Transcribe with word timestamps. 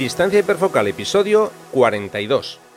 Distancia 0.00 0.40
hiperfocal, 0.40 0.88
episodio 0.88 1.52
42. 1.72 2.69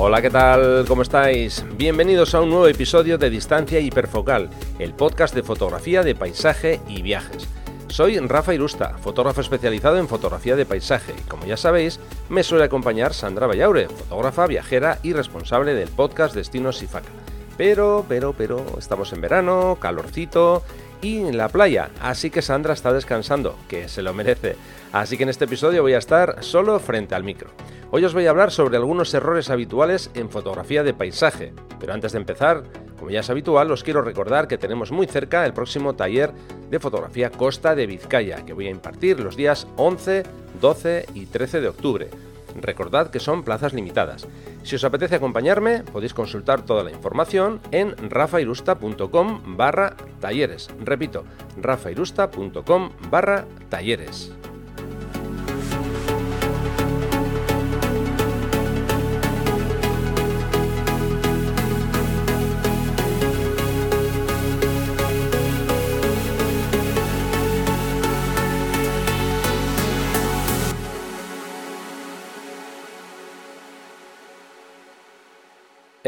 Hola, 0.00 0.22
¿qué 0.22 0.30
tal? 0.30 0.84
¿Cómo 0.86 1.02
estáis? 1.02 1.64
Bienvenidos 1.76 2.32
a 2.32 2.40
un 2.40 2.50
nuevo 2.50 2.68
episodio 2.68 3.18
de 3.18 3.30
Distancia 3.30 3.80
Hiperfocal, 3.80 4.48
el 4.78 4.94
podcast 4.94 5.34
de 5.34 5.42
fotografía 5.42 6.04
de 6.04 6.14
paisaje 6.14 6.80
y 6.86 7.02
viajes. 7.02 7.48
Soy 7.88 8.16
Rafa 8.20 8.54
Irusta, 8.54 8.96
fotógrafo 8.98 9.40
especializado 9.40 9.98
en 9.98 10.06
fotografía 10.06 10.54
de 10.54 10.66
paisaje 10.66 11.16
y 11.18 11.28
como 11.28 11.46
ya 11.46 11.56
sabéis, 11.56 11.98
me 12.28 12.44
suele 12.44 12.66
acompañar 12.66 13.12
Sandra 13.12 13.48
Vallaure, 13.48 13.88
fotógrafa, 13.88 14.46
viajera 14.46 15.00
y 15.02 15.14
responsable 15.14 15.74
del 15.74 15.88
podcast 15.88 16.32
Destinos 16.32 16.78
Sifaca. 16.78 17.10
Pero, 17.56 18.06
pero, 18.08 18.34
pero, 18.34 18.64
estamos 18.78 19.12
en 19.12 19.20
verano, 19.20 19.78
calorcito 19.80 20.62
y 21.00 21.18
en 21.18 21.36
la 21.36 21.48
playa, 21.48 21.90
así 22.00 22.30
que 22.30 22.42
Sandra 22.42 22.74
está 22.74 22.92
descansando, 22.92 23.56
que 23.68 23.88
se 23.88 24.02
lo 24.02 24.14
merece. 24.14 24.56
Así 24.92 25.16
que 25.16 25.22
en 25.22 25.28
este 25.28 25.44
episodio 25.44 25.82
voy 25.82 25.94
a 25.94 25.98
estar 25.98 26.42
solo 26.42 26.78
frente 26.80 27.14
al 27.14 27.24
micro. 27.24 27.50
Hoy 27.90 28.04
os 28.04 28.14
voy 28.14 28.26
a 28.26 28.30
hablar 28.30 28.50
sobre 28.50 28.76
algunos 28.76 29.14
errores 29.14 29.50
habituales 29.50 30.10
en 30.14 30.28
fotografía 30.28 30.82
de 30.82 30.94
paisaje, 30.94 31.52
pero 31.80 31.94
antes 31.94 32.12
de 32.12 32.18
empezar, 32.18 32.64
como 32.98 33.10
ya 33.10 33.20
es 33.20 33.30
habitual, 33.30 33.70
os 33.70 33.84
quiero 33.84 34.02
recordar 34.02 34.48
que 34.48 34.58
tenemos 34.58 34.90
muy 34.90 35.06
cerca 35.06 35.46
el 35.46 35.54
próximo 35.54 35.94
taller 35.94 36.32
de 36.70 36.80
fotografía 36.80 37.30
Costa 37.30 37.74
de 37.74 37.86
Vizcaya, 37.86 38.44
que 38.44 38.52
voy 38.52 38.66
a 38.66 38.70
impartir 38.70 39.20
los 39.20 39.36
días 39.36 39.66
11, 39.76 40.24
12 40.60 41.06
y 41.14 41.26
13 41.26 41.60
de 41.60 41.68
octubre. 41.68 42.10
Recordad 42.56 43.10
que 43.10 43.20
son 43.20 43.42
plazas 43.42 43.72
limitadas. 43.72 44.26
Si 44.62 44.76
os 44.76 44.84
apetece 44.84 45.16
acompañarme, 45.16 45.82
podéis 45.84 46.14
consultar 46.14 46.62
toda 46.62 46.84
la 46.84 46.90
información 46.90 47.60
en 47.70 47.94
rafairusta.com 48.10 49.56
barra 49.56 49.96
talleres. 50.20 50.68
Repito, 50.84 51.24
rafairusta.com 51.60 52.90
barra 53.10 53.46
talleres. 53.68 54.32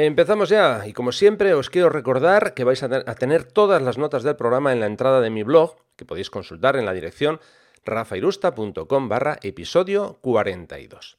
Empezamos 0.02 0.48
ya 0.48 0.84
y 0.86 0.94
como 0.94 1.12
siempre 1.12 1.52
os 1.52 1.68
quiero 1.68 1.90
recordar 1.90 2.54
que 2.54 2.64
vais 2.64 2.82
a, 2.82 2.88
tener 3.16 3.44
todas 3.44 3.82
las 3.82 3.98
notas 3.98 4.22
del 4.22 4.34
programa 4.34 4.72
en 4.72 4.80
la 4.80 4.86
entrada 4.86 5.20
de 5.20 5.28
mi 5.28 5.42
blog, 5.42 5.76
que 5.96 6.06
podéis 6.06 6.30
consultar 6.30 6.76
en 6.76 6.86
la 6.86 6.94
dirección 6.94 7.38
rafairusta.com 7.84 9.08
barra 9.10 9.38
episodio 9.42 10.16
42. 10.22 11.18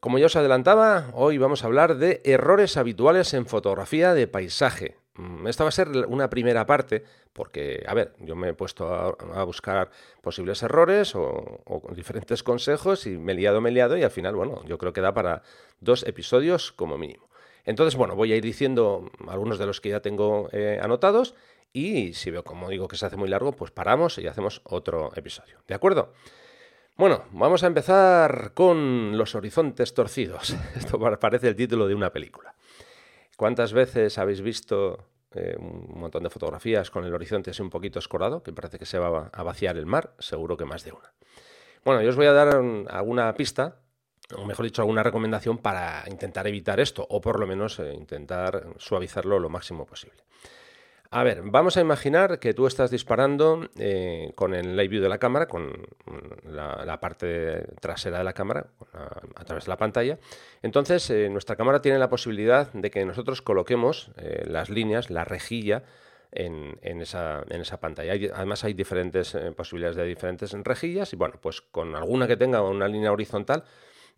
Como 0.00 0.18
ya 0.18 0.26
os 0.26 0.34
adelantaba, 0.34 1.10
hoy 1.14 1.38
vamos 1.38 1.62
a 1.62 1.68
hablar 1.68 1.94
de 1.94 2.20
errores 2.24 2.76
habituales 2.76 3.34
en 3.34 3.46
fotografía 3.46 4.14
de 4.14 4.26
paisaje. 4.26 4.96
Mm, 5.14 5.46
esta 5.46 5.62
va 5.62 5.68
a 5.68 5.72
ser 5.72 5.88
una 6.08 6.28
primera 6.28 6.66
parte, 6.66 7.04
porque, 7.32 7.84
a 7.86 7.94
ver, 7.94 8.14
yo 8.18 8.34
me 8.34 8.48
he 8.48 8.54
puesto 8.54 8.92
a, 8.92 9.44
buscar 9.44 9.92
posibles 10.22 10.60
errores 10.64 11.14
o, 11.14 11.62
o, 11.64 11.94
diferentes 11.94 12.42
consejos 12.42 13.06
y 13.06 13.16
me 13.16 13.30
he 13.30 13.36
liado, 13.36 13.60
me 13.60 13.68
he 13.68 13.72
liado 13.72 13.96
y 13.96 14.02
al 14.02 14.10
final, 14.10 14.34
bueno, 14.34 14.64
yo 14.66 14.76
creo 14.76 14.92
que 14.92 15.00
da 15.00 15.14
para 15.14 15.42
dos 15.78 16.04
episodios 16.04 16.72
como 16.72 16.98
mínimo. 16.98 17.27
Entonces, 17.64 17.96
bueno, 17.96 18.16
voy 18.16 18.32
a 18.32 18.36
ir 18.36 18.42
diciendo 18.42 19.10
algunos 19.28 19.58
de 19.58 19.66
los 19.66 19.80
que 19.80 19.90
ya 19.90 20.00
tengo 20.00 20.48
eh, 20.52 20.78
anotados 20.82 21.34
y 21.72 22.14
si 22.14 22.30
veo, 22.30 22.44
como 22.44 22.68
digo, 22.68 22.88
que 22.88 22.96
se 22.96 23.06
hace 23.06 23.16
muy 23.16 23.28
largo, 23.28 23.52
pues 23.52 23.70
paramos 23.70 24.18
y 24.18 24.26
hacemos 24.26 24.62
otro 24.64 25.12
episodio. 25.14 25.58
¿De 25.66 25.74
acuerdo? 25.74 26.12
Bueno, 26.96 27.24
vamos 27.32 27.62
a 27.62 27.68
empezar 27.68 28.52
con 28.54 29.16
los 29.16 29.34
horizontes 29.34 29.94
torcidos. 29.94 30.56
Esto 30.76 30.98
parece 31.20 31.48
el 31.48 31.56
título 31.56 31.86
de 31.86 31.94
una 31.94 32.10
película. 32.10 32.54
¿Cuántas 33.36 33.72
veces 33.72 34.18
habéis 34.18 34.40
visto 34.40 35.06
eh, 35.32 35.54
un 35.58 36.00
montón 36.00 36.24
de 36.24 36.30
fotografías 36.30 36.90
con 36.90 37.04
el 37.04 37.14
horizonte 37.14 37.50
así 37.50 37.62
un 37.62 37.70
poquito 37.70 38.00
escorado, 38.00 38.42
que 38.42 38.52
parece 38.52 38.80
que 38.80 38.86
se 38.86 38.98
va 38.98 39.30
a 39.32 39.42
vaciar 39.44 39.76
el 39.76 39.86
mar? 39.86 40.14
Seguro 40.18 40.56
que 40.56 40.64
más 40.64 40.82
de 40.84 40.92
una. 40.92 41.12
Bueno, 41.84 42.02
yo 42.02 42.08
os 42.08 42.16
voy 42.16 42.26
a 42.26 42.32
dar 42.32 42.60
alguna 42.88 43.32
pista 43.34 43.76
o 44.36 44.44
mejor 44.44 44.64
dicho, 44.64 44.82
alguna 44.82 45.02
recomendación 45.02 45.58
para 45.58 46.04
intentar 46.08 46.46
evitar 46.46 46.80
esto, 46.80 47.06
o 47.08 47.20
por 47.20 47.40
lo 47.40 47.46
menos 47.46 47.78
eh, 47.78 47.94
intentar 47.94 48.66
suavizarlo 48.76 49.38
lo 49.38 49.48
máximo 49.48 49.86
posible. 49.86 50.22
A 51.10 51.22
ver, 51.22 51.40
vamos 51.42 51.78
a 51.78 51.80
imaginar 51.80 52.38
que 52.38 52.52
tú 52.52 52.66
estás 52.66 52.90
disparando 52.90 53.70
eh, 53.78 54.32
con 54.34 54.52
el 54.52 54.76
live 54.76 54.88
view 54.88 55.02
de 55.02 55.08
la 55.08 55.16
cámara, 55.16 55.46
con 55.46 55.72
la, 56.44 57.00
parte 57.00 57.64
trasera 57.80 58.18
de 58.18 58.24
la 58.24 58.34
cámara, 58.34 58.66
a, 58.92 59.44
través 59.44 59.64
de 59.64 59.70
la 59.70 59.78
pantalla. 59.78 60.18
Entonces, 60.60 61.08
eh, 61.08 61.30
nuestra 61.30 61.56
cámara 61.56 61.80
tiene 61.80 61.98
la 61.98 62.10
posibilidad 62.10 62.70
de 62.74 62.90
que 62.90 63.06
nosotros 63.06 63.40
coloquemos 63.40 64.10
las 64.44 64.68
líneas, 64.68 65.08
la 65.08 65.24
rejilla, 65.24 65.84
en, 66.30 66.76
esa, 67.00 67.42
en, 67.48 67.62
esa, 67.62 67.80
pantalla. 67.80 68.12
además 68.34 68.62
hay 68.62 68.74
diferentes 68.74 69.34
posibilidades 69.56 69.96
de 69.96 70.04
diferentes 70.04 70.52
rejillas 70.52 71.14
y 71.14 71.16
bueno, 71.16 71.36
pues 71.40 71.62
con 71.62 71.96
alguna 71.96 72.26
que 72.26 72.36
tenga 72.36 72.60
una 72.60 72.86
línea 72.86 73.10
horizontal 73.10 73.64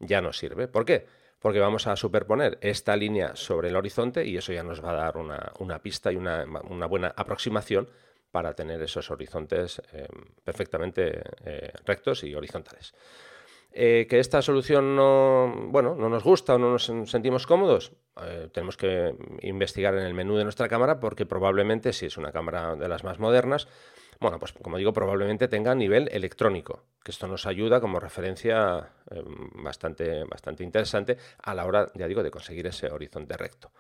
ya 0.01 0.21
no 0.21 0.33
sirve. 0.33 0.67
¿Por 0.67 0.85
qué? 0.85 1.07
Porque 1.39 1.61
vamos 1.61 1.87
a 1.87 1.97
superponer 1.97 2.59
esta 2.61 2.97
línea 2.97 3.37
sobre 3.37 3.69
el 3.69 3.77
horizonte 3.77 4.27
y 4.27 4.37
eso 4.37 4.53
ya 4.53 4.63
nos 4.63 4.85
va 4.85 4.91
a 4.91 4.95
dar 4.95 5.17
una, 5.17 5.79
pista 5.79 6.13
y 6.13 6.17
una, 6.17 6.45
buena 6.87 7.15
aproximación 7.17 7.89
para 8.31 8.55
tener 8.55 8.81
esos 8.83 9.11
horizontes 9.11 9.83
eh, 9.93 10.07
perfectamente 10.45 11.23
eh, 11.45 11.73
rectos 11.85 12.25
y 12.25 12.35
horizontales. 12.35 12.95
Eh, 13.73 14.07
que 14.11 14.19
esta 14.19 14.43
solución 14.43 14.97
no, 14.97 15.69
bueno, 15.69 15.95
no 15.95 16.09
nos 16.09 16.25
gusta 16.25 16.57
o 16.57 16.59
no 16.59 16.73
nos 16.73 16.87
sentimos 17.09 17.47
cómodos, 17.47 17.93
tenemos 18.53 18.77
que 18.77 19.15
investigar 19.43 19.95
en 19.95 20.03
el 20.03 20.13
menú 20.13 20.37
de 20.37 20.43
nuestra 20.43 20.69
cámara 20.69 20.99
porque 20.99 21.25
probablemente 21.25 21.93
si 21.93 22.07
es 22.07 22.19
una 22.19 22.33
cámara 22.33 22.75
de 22.75 22.89
las 22.89 23.05
más 23.05 23.19
modernas, 23.19 23.69
bueno, 24.21 24.39
pues 24.39 24.53
como 24.53 24.77
digo, 24.77 24.93
probablemente 24.93 25.49
tenga 25.49 25.75
nivel 25.75 26.09
electrónico, 26.13 26.85
que 27.03 27.11
esto 27.11 27.27
nos 27.27 27.47
ayuda 27.47 27.81
como 27.81 27.99
referencia 27.99 28.93
eh, 29.11 29.23
bastante, 29.55 30.25
bastante 30.25 30.63
interesante 30.63 31.17
a 31.43 31.55
la 31.55 31.65
hora, 31.65 31.87
ya 31.95 32.07
digo, 32.07 32.23
de 32.23 32.31
conseguir 32.31 32.67
ese 32.67 32.91
horizonte 32.91 33.37
recto. 33.39 33.73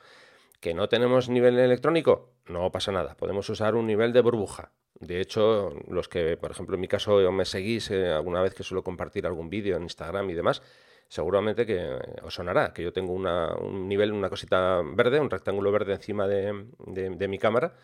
¿Que 0.59 0.73
no 0.73 0.89
tenemos 0.89 1.29
nivel 1.29 1.59
electrónico? 1.59 2.33
No 2.47 2.71
pasa 2.73 2.91
nada, 2.91 3.17
podemos 3.17 3.49
usar 3.51 3.75
un 3.75 3.87
nivel 3.87 4.15
de 4.15 4.23
burbuja. 4.23 4.73
De 4.95 5.21
hecho, 5.21 5.75
los 5.89 6.09
que, 6.09 6.39
por 6.39 6.51
ejemplo, 6.51 6.75
en 6.75 6.81
mi 6.81 6.89
caso 6.89 7.31
me 7.33 7.45
seguís 7.45 7.91
eh, 7.91 8.09
alguna 8.09 8.41
vez 8.41 8.55
que 8.55 8.63
suelo 8.63 8.83
compartir 8.83 9.27
algún 9.27 9.51
vídeo 9.51 9.77
en 9.77 9.83
Instagram 9.83 10.31
y 10.31 10.35
demás, 10.35 10.63
seguramente 11.09 11.67
que 11.67 11.99
os 12.23 12.35
sonará 12.35 12.73
que 12.73 12.83
yo 12.83 12.93
tengo 12.95 13.13
un 13.13 13.89
nivel, 13.89 14.13
una 14.13 14.31
cosita 14.31 14.81
verde, 14.95 15.21
un 15.21 15.29
rectángulo 15.29 15.71
verde 15.71 15.93
encima 15.93 16.27
de 16.27 17.29
mi 17.29 17.39
cámara, 17.39 17.75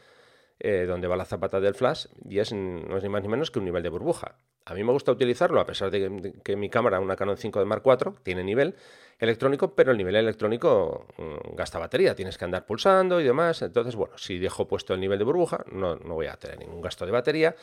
eh, 0.58 0.86
donde 0.86 1.06
va 1.06 1.16
la 1.16 1.24
zapata 1.24 1.60
del 1.60 1.74
flash 1.74 2.06
y 2.28 2.38
es, 2.38 2.52
no 2.52 2.96
es 2.96 3.02
ni 3.02 3.08
más 3.08 3.22
ni 3.22 3.28
menos 3.28 3.50
que 3.50 3.58
un 3.58 3.64
nivel 3.64 3.82
de 3.82 3.88
burbuja. 3.88 4.36
A 4.64 4.74
mí 4.74 4.82
me 4.82 4.90
gusta 4.90 5.12
utilizarlo, 5.12 5.60
a 5.60 5.66
pesar 5.66 5.90
de 5.90 6.40
que, 6.42 6.56
mi 6.56 6.68
cámara, 6.68 6.98
una 6.98 7.14
Canon 7.14 7.36
5 7.36 7.60
de 7.60 7.64
Mark 7.66 7.82
IV, 7.84 8.14
tiene 8.22 8.42
nivel 8.42 8.74
electrónico, 9.18 9.74
pero 9.74 9.92
el 9.92 9.98
nivel 9.98 10.16
electrónico 10.16 11.06
mm, 11.18 11.54
gasta 11.54 11.78
batería, 11.78 12.16
tienes 12.16 12.36
que 12.36 12.46
andar 12.46 12.66
pulsando 12.66 13.20
y 13.20 13.24
demás. 13.24 13.62
Entonces, 13.62 13.94
bueno, 13.94 14.18
si 14.18 14.38
dejo 14.38 14.66
puesto 14.66 14.94
el 14.94 15.00
nivel 15.00 15.18
de 15.18 15.24
burbuja, 15.24 15.64
no, 15.70 15.96
no 15.96 16.14
voy 16.14 16.26
a 16.26 16.34
tener 16.34 16.58
ningún 16.58 16.80
gasto 16.80 17.06
de 17.06 17.12
batería. 17.12 17.54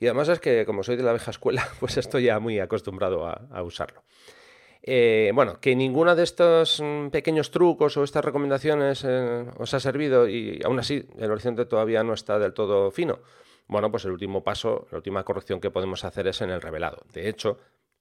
Y 0.00 0.06
además 0.06 0.28
es 0.28 0.40
que, 0.40 0.64
como 0.64 0.82
soy 0.82 0.96
de 0.96 1.02
la 1.02 1.12
vieja 1.12 1.32
escuela, 1.32 1.68
pues 1.80 1.98
estoy 1.98 2.24
ya 2.24 2.38
muy 2.38 2.60
acostumbrado 2.60 3.26
a 3.26 3.62
usarlo. 3.62 4.02
Eh, 4.82 5.32
bueno, 5.34 5.60
que 5.60 5.74
ninguna 5.74 6.14
de 6.14 6.22
estos 6.22 6.80
mm, 6.82 7.08
pequeños 7.08 7.50
trucos 7.50 7.96
o 7.96 8.04
estas 8.04 8.24
recomendaciones 8.24 9.04
eh, 9.04 9.44
os 9.58 9.74
ha 9.74 9.80
servido 9.80 10.28
y 10.28 10.60
aún 10.64 10.78
así 10.78 11.04
el 11.18 11.30
horizonte 11.30 11.66
todavía 11.66 12.02
no 12.04 12.14
está 12.14 12.38
del 12.38 12.54
todo 12.54 12.90
fino. 12.90 13.20
Bueno, 13.66 13.90
pues 13.90 14.04
el 14.04 14.12
último 14.12 14.42
paso, 14.42 14.86
la 14.90 14.98
última 14.98 15.24
corrección 15.24 15.60
que 15.60 15.70
podemos 15.70 16.04
hacer 16.04 16.26
es 16.28 16.40
en 16.40 16.50
el 16.50 16.62
revelado. 16.62 17.02
De 17.12 17.28
hecho, 17.28 17.58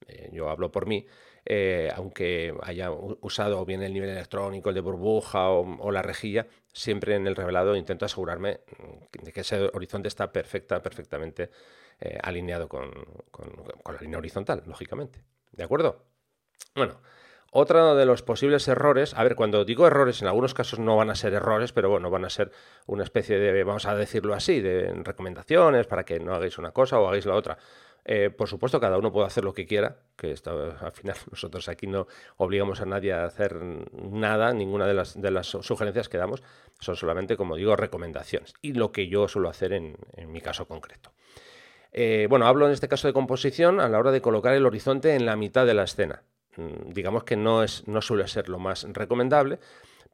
eh, 0.08 0.30
yo 0.32 0.50
hablo 0.50 0.72
por 0.72 0.86
mí, 0.86 1.06
aunque 1.96 2.54
haya 2.64 2.92
usado 2.92 3.66
bien 3.66 3.82
el 3.82 3.94
nivel 3.94 4.10
electrónico, 4.10 4.70
el 4.70 4.76
de 4.76 4.82
burbuja 4.82 5.50
o, 5.50 5.92
la 5.92 6.02
rejilla, 6.02 6.48
siempre 6.74 7.16
en 7.16 7.26
el 7.28 7.36
revelado 7.36 7.76
intento 7.76 8.06
asegurarme 8.06 8.62
mm, 8.80 9.24
de 9.24 9.32
que 9.34 9.42
ese 9.42 9.70
horizonte 9.74 10.08
está 10.08 10.32
perfecta, 10.32 10.82
perfectamente 10.82 11.50
alineado 12.24 12.70
con 12.70 12.92
la 13.86 14.00
línea 14.00 14.20
horizontal, 14.20 14.64
lógicamente. 14.68 15.24
¿De 15.52 15.64
acuerdo? 15.64 16.17
Bueno, 16.76 17.00
Otro 17.52 17.96
de 17.96 18.06
los 18.06 18.22
posibles 18.22 18.68
errores, 18.68 19.14
a 19.16 19.24
ver, 19.24 19.36
cuando 19.36 19.66
digo 19.66 19.88
errores, 19.88 20.22
en 20.22 20.28
algunos 20.28 20.54
casos 20.54 20.80
no 20.80 20.98
van 20.98 21.10
a 21.10 21.16
ser 21.16 21.34
errores, 21.34 21.72
pero 21.72 21.90
bueno, 21.90 22.10
van 22.10 22.26
a 22.26 22.30
ser 22.30 22.52
una 22.86 23.04
especie 23.04 23.40
de, 23.40 23.64
vamos 23.64 23.86
a 23.86 23.96
decirlo 23.96 24.34
así, 24.36 24.62
de 24.62 24.94
recomendaciones 25.04 25.88
para 25.88 26.04
que 26.04 26.20
no 26.20 26.36
hagáis 26.36 26.58
una 26.58 26.72
cosa 26.72 27.00
o 27.00 27.08
hagáis 27.08 27.26
la 27.26 27.36
otra. 27.36 27.58
Eh, 28.10 28.30
por 28.30 28.48
supuesto, 28.48 28.80
cada 28.80 28.98
uno 28.98 29.12
puede 29.12 29.28
hacer 29.28 29.44
lo 29.44 29.54
que 29.54 29.66
quiera, 29.66 29.98
que 30.16 30.34
al 30.82 30.92
final 30.94 31.18
nosotros 31.30 31.68
aquí 31.68 31.88
no 31.88 32.08
obligamos 32.38 32.80
a 32.80 32.86
nadie 32.86 33.12
a 33.12 33.26
hacer 33.26 33.56
nada, 33.92 34.54
ninguna 34.54 34.88
de 34.88 34.94
las, 34.94 35.20
de 35.20 35.30
las 35.30 35.48
sugerencias 35.48 36.08
que 36.08 36.18
damos 36.18 36.42
son 36.80 36.96
solamente, 36.96 37.36
como 37.36 37.58
digo, 37.58 37.76
recomendaciones 37.76 38.54
y 38.62 38.74
lo 38.74 38.94
que 38.94 39.10
yo 39.10 39.28
suelo 39.28 39.50
hacer 39.50 39.74
en, 39.74 39.98
mi 40.28 40.40
caso 40.40 40.68
concreto. 40.68 41.12
Eh, 41.92 42.28
bueno, 42.30 42.48
hablo 42.48 42.68
en 42.68 42.72
este 42.72 42.88
caso 42.88 43.08
de 43.08 43.14
composición 43.14 43.82
a 43.82 43.90
la 43.90 44.00
hora 44.00 44.12
de 44.12 44.22
colocar 44.22 44.54
el 44.54 44.66
horizonte 44.66 45.16
en 45.16 45.26
la 45.26 45.36
mitad 45.36 45.66
de 45.66 45.74
la 45.74 45.84
escena. 45.84 46.24
Mm, 46.58 46.92
digamos 46.92 47.24
que 47.24 47.38
no, 47.38 47.64
es, 47.64 47.88
no 47.88 48.02
suele 48.02 48.28
ser 48.28 48.50
lo 48.50 48.60
más 48.60 48.84
recomendable, 48.92 49.60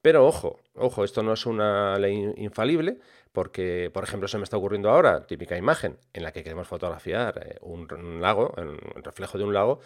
pero 0.01 0.27
ojo, 0.27 0.59
ojo, 0.75 1.03
esto 1.03 1.23
no 1.23 1.33
es 1.33 1.45
una 1.45 1.97
ley 1.97 2.33
infalible, 2.37 2.99
porque, 3.31 3.89
por 3.93 4.03
ejemplo, 4.03 4.27
se 4.27 4.37
me 4.37 4.43
está 4.43 4.57
ocurriendo 4.57 4.89
ahora, 4.89 5.25
típica 5.25 5.57
imagen 5.57 5.97
en 6.13 6.23
la 6.23 6.31
que 6.31 6.43
queremos 6.43 6.67
fotografiar 6.67 7.41
eh, 7.47 7.57
un, 7.61 7.87
lago, 8.21 8.53
el 8.57 9.03
reflejo 9.03 9.37
de 9.37 9.45
un 9.45 9.53
lago, 9.53 9.79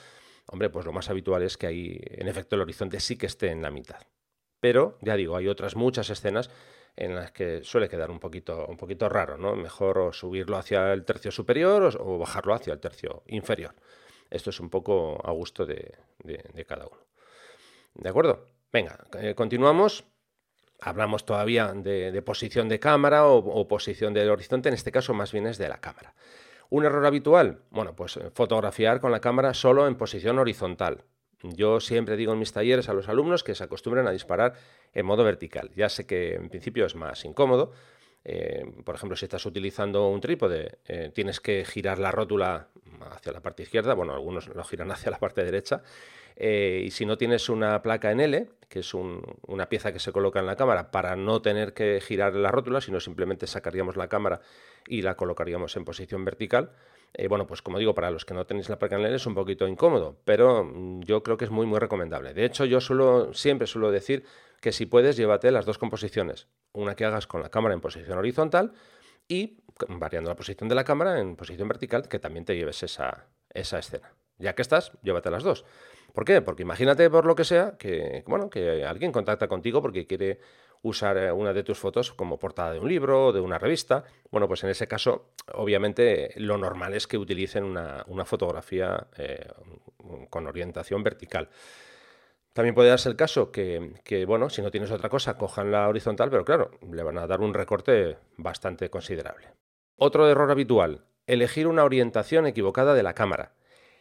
hombre, 0.47 0.69
pues 0.69 0.85
lo 0.85 0.91
más 0.91 1.09
habitual 1.09 1.43
es 1.43 1.57
que 1.57 1.67
ahí, 1.67 1.99
en 2.09 2.27
efecto, 2.27 2.55
el 2.55 2.63
horizonte 2.63 2.99
sí 2.99 3.17
que 3.17 3.27
esté 3.27 3.51
en 3.51 3.61
la 3.61 3.71
mitad. 3.71 3.99
Pero, 4.59 4.97
ya 5.01 5.15
digo, 5.15 5.35
hay 5.37 5.47
otras 5.47 5.75
muchas 5.75 6.09
escenas 6.09 6.49
en 6.95 7.15
las 7.15 7.31
que 7.31 7.63
suele 7.63 7.87
quedar 7.87 8.09
un 8.09 8.19
poquito, 8.19 8.65
un 8.67 8.75
poquito 8.75 9.07
raro, 9.07 9.37
¿no? 9.37 9.55
Mejor 9.55 10.13
subirlo 10.15 10.57
hacia 10.57 10.93
el 10.93 11.05
tercio 11.05 11.31
superior 11.31 11.95
o 11.99 12.17
bajarlo 12.17 12.55
hacia 12.55 12.73
el 12.73 12.79
tercio 12.79 13.21
inferior. 13.27 13.75
Esto 14.29 14.49
es 14.49 14.59
un 14.59 14.69
poco 14.69 15.19
a 15.23 15.31
gusto 15.31 15.65
de, 15.65 15.95
cada 16.67 16.87
uno. 16.87 16.97
¿De 17.93 18.09
acuerdo? 18.09 18.45
Venga, 18.71 18.99
eh, 19.19 19.33
continuamos. 19.35 20.05
Hablamos 20.79 21.25
todavía 21.25 21.73
de, 21.73 22.21
posición 22.21 22.69
de 22.69 22.79
cámara 22.79 23.25
o, 23.25 23.67
posición 23.67 24.13
del 24.13 24.29
horizonte, 24.29 24.69
en 24.69 24.75
este 24.75 24.91
caso 24.91 25.13
más 25.13 25.31
bien 25.31 25.47
es 25.47 25.57
de 25.57 25.69
la 25.69 25.79
cámara. 25.79 26.13
¿Un 26.69 26.85
error 26.85 27.05
habitual? 27.05 27.63
Bueno, 27.71 27.95
pues 27.95 28.17
eh, 28.17 28.29
fotografiar 28.33 28.99
con 28.99 29.11
la 29.11 29.21
cámara 29.21 29.53
solo 29.53 29.87
en 29.87 29.95
posición 29.95 30.37
horizontal. 30.37 31.05
Yo 31.41 31.79
siempre 31.79 32.17
digo 32.17 32.33
en 32.33 32.39
mis 32.39 32.51
talleres 32.51 32.89
a 32.89 32.93
los 32.93 33.09
alumnos 33.09 33.43
que 33.43 33.55
se 33.55 33.63
acostumbren 33.63 34.07
a 34.07 34.11
disparar 34.11 34.53
en 34.93 35.05
modo 35.05 35.23
vertical. 35.23 35.71
Ya 35.75 35.87
sé 35.87 36.05
que 36.05 36.35
en 36.35 36.49
principio 36.49 36.85
es 36.85 36.95
más 36.95 37.25
incómodo, 37.25 37.71
eh, 38.29 38.65
por 38.83 38.93
ejemplo, 38.93 39.15
si 39.15 39.23
estás 39.23 39.45
utilizando 39.45 40.09
un 40.09 40.19
trípode, 40.19 40.79
eh, 40.85 41.11
tienes 41.15 41.39
que 41.39 41.63
girar 41.63 41.97
la 41.97 42.11
rótula 42.11 42.67
hacia 43.09 43.31
la 43.31 43.39
parte 43.39 43.63
izquierda, 43.63 43.93
bueno, 43.93 44.13
algunos 44.13 44.49
lo 44.49 44.63
giran 44.65 44.91
hacia 44.91 45.09
la 45.09 45.17
parte 45.17 45.45
derecha, 45.45 45.81
eh, 46.35 46.83
y 46.85 46.91
si 46.91 47.05
no 47.05 47.17
tienes 47.17 47.47
una 47.47 47.81
placa 47.81 48.11
en 48.11 48.19
L, 48.19 48.49
que 48.67 48.79
es 48.79 48.93
una 48.93 49.69
pieza 49.69 49.93
que 49.93 49.99
se 49.99 50.11
coloca 50.11 50.41
en 50.41 50.45
la 50.45 50.57
cámara 50.57 50.91
para 50.91 51.15
no 51.15 51.41
tener 51.41 51.73
que 51.73 52.01
girar 52.01 52.35
la 52.35 52.51
rótula, 52.51 52.81
sino 52.81 52.99
simplemente 52.99 53.47
sacaríamos 53.47 53.95
la 53.95 54.09
cámara 54.09 54.41
y 54.85 55.03
la 55.03 55.15
colocaríamos 55.15 55.77
en 55.77 55.85
posición 55.85 56.25
vertical, 56.25 56.71
bueno, 57.29 57.47
pues 57.47 57.61
como 57.61 57.79
digo, 57.79 57.95
para 57.95 58.11
los 58.11 58.25
que 58.25 58.33
no 58.33 58.45
tenéis 58.45 58.69
la 58.69 58.77
placa 58.77 58.97
en 58.97 59.05
L 59.05 59.15
es 59.15 59.25
un 59.25 59.33
poquito 59.33 59.67
incómodo, 59.67 60.17
pero 60.25 60.65
mm, 60.65 61.01
yo 61.03 61.23
creo 61.23 61.37
que 61.37 61.45
es 61.45 61.51
muy, 61.51 61.65
muy 61.65 61.79
recomendable. 61.79 62.33
De 62.33 62.43
hecho, 62.45 62.65
yo 62.65 62.81
suelo, 62.81 63.33
siempre 63.33 63.65
suelo 63.65 63.89
decir 63.89 64.25
que 64.61 64.71
si 64.71 64.85
puedes, 64.85 65.17
llévate 65.17 65.51
las 65.51 65.65
dos 65.65 65.77
composiciones. 65.77 66.47
Una 66.73 66.95
que 66.95 67.05
hagas 67.05 67.27
con 67.27 67.41
la 67.41 67.49
cámara 67.49 67.73
en 67.73 67.81
posición 67.81 68.17
horizontal 68.17 68.73
y 69.27 69.59
variando 69.87 70.29
la 70.29 70.35
posición 70.35 70.69
de 70.69 70.75
la 70.75 70.83
cámara 70.83 71.19
en 71.19 71.35
posición 71.35 71.67
vertical, 71.67 72.07
que 72.07 72.19
también 72.19 72.45
te 72.45 72.55
lleves 72.55 72.83
esa, 72.83 73.27
esa 73.53 73.79
escena. 73.79 74.13
Ya 74.39 74.53
que 74.53 74.61
estás, 74.61 74.91
llévate 75.01 75.29
las 75.31 75.43
dos. 75.43 75.65
¿Por 76.13 76.25
qué? 76.25 76.41
Porque 76.41 76.63
imagínate 76.63 77.09
por 77.09 77.25
lo 77.25 77.35
que 77.35 77.43
sea 77.43 77.77
que, 77.77 78.23
bueno, 78.27 78.49
que 78.49 78.85
alguien 78.85 79.11
contacta 79.11 79.47
contigo 79.47 79.81
porque 79.81 80.07
quiere 80.07 80.39
usar 80.81 81.17
eh, 81.17 81.31
una 81.31 81.53
de 81.53 81.63
tus 81.63 81.77
fotos 81.77 82.13
como 82.13 82.39
portada 82.39 82.73
de 82.73 82.79
un 82.79 82.87
libro 82.87 83.27
o 83.27 83.33
de 83.33 83.39
una 83.39 83.57
revista. 83.57 84.03
Bueno, 84.31 84.47
pues 84.47 84.63
en 84.63 84.69
ese 84.69 84.87
caso, 84.87 85.31
obviamente, 85.53 86.33
lo 86.37 86.57
normal 86.57 86.93
es 86.93 87.07
que 87.07 87.17
utilicen 87.17 87.63
una, 87.63 88.25
fotografía 88.25 89.07
eh, 89.17 89.47
con 90.29 90.47
orientación 90.47 91.03
vertical. 91.03 91.49
También 92.57 92.73
puede 92.73 92.89
darse 92.89 93.07
el 93.07 93.15
caso 93.15 93.51
que, 93.51 94.25
bueno, 94.25 94.49
si 94.49 94.63
no 94.63 94.71
tienes 94.71 94.89
otra 94.89 95.09
cosa, 95.09 95.37
cojan 95.37 95.71
la 95.71 95.87
horizontal, 95.87 96.31
pero 96.31 96.43
claro, 96.43 96.71
le 96.91 97.03
van 97.03 97.19
a 97.19 97.27
dar 97.27 97.41
un 97.41 97.53
recorte 97.53 98.17
bastante 98.35 98.89
considerable. 98.89 99.49
Otro 99.95 100.27
error 100.27 100.49
habitual, 100.49 101.05
elegir 101.27 101.67
una 101.67 101.83
orientación 101.83 102.47
equivocada 102.47 102.95
de 102.95 103.03
la 103.03 103.13
cámara. 103.13 103.53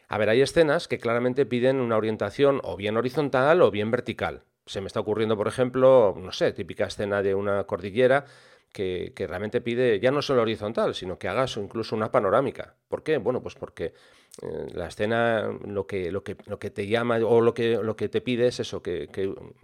A 0.07 0.17
ver, 0.17 0.29
hay 0.29 0.41
escenas 0.41 0.87
que 0.87 0.97
claramente 0.97 1.45
piden 1.45 1.79
una 1.79 1.97
orientación 1.97 2.59
o 2.63 2.75
bien 2.75 2.97
horizontal 2.97 3.61
o 3.61 3.69
bien 3.69 3.91
vertical. 3.91 4.41
Se 4.65 4.81
me 4.81 4.87
está 4.87 5.01
ocurriendo, 5.01 5.37
por 5.37 5.47
ejemplo, 5.47 6.15
no 6.17 6.31
sé, 6.31 6.51
típica 6.51 6.87
escena 6.87 7.21
de 7.21 7.35
una 7.35 7.63
cordillera 7.65 8.25
que, 8.71 9.13
realmente 9.27 9.61
pide 9.61 9.99
ya 9.99 10.11
no 10.11 10.21
solo 10.21 10.41
horizontal, 10.41 10.93
sino 10.93 11.17
que 11.17 11.27
hagas 11.27 11.57
incluso 11.57 11.95
una 11.95 12.11
panorámica. 12.11 12.75
¿Por 12.87 13.03
qué? 13.03 13.17
Bueno, 13.17 13.41
pues 13.41 13.55
porque 13.55 13.93
eh, 14.41 14.67
la 14.73 14.87
escena 14.87 15.49
lo 15.65 15.87
que, 15.87 16.11
lo, 16.11 16.23
que, 16.23 16.37
lo 16.45 16.59
que 16.59 16.69
te 16.69 16.87
llama 16.87 17.17
o 17.17 17.41
lo 17.41 17.53
que, 17.53 17.79
lo 17.81 17.95
que 17.95 18.09
te 18.09 18.21
pide 18.21 18.47
es 18.47 18.59
eso, 18.59 18.81
que, 18.81 19.09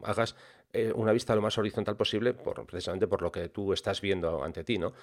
hagas 0.04 0.36
eh, 0.74 0.92
una 0.96 1.12
vista 1.12 1.36
lo 1.36 1.42
más 1.42 1.58
horizontal 1.58 1.96
posible, 1.96 2.34
por, 2.34 2.66
precisamente 2.66 3.08
por 3.08 3.22
lo 3.22 3.32
que 3.32 3.50
tú 3.50 3.74
estás 3.74 4.02
viendo 4.02 4.44
ante 4.44 4.64
ti, 4.64 4.80
¿no? 4.80 4.94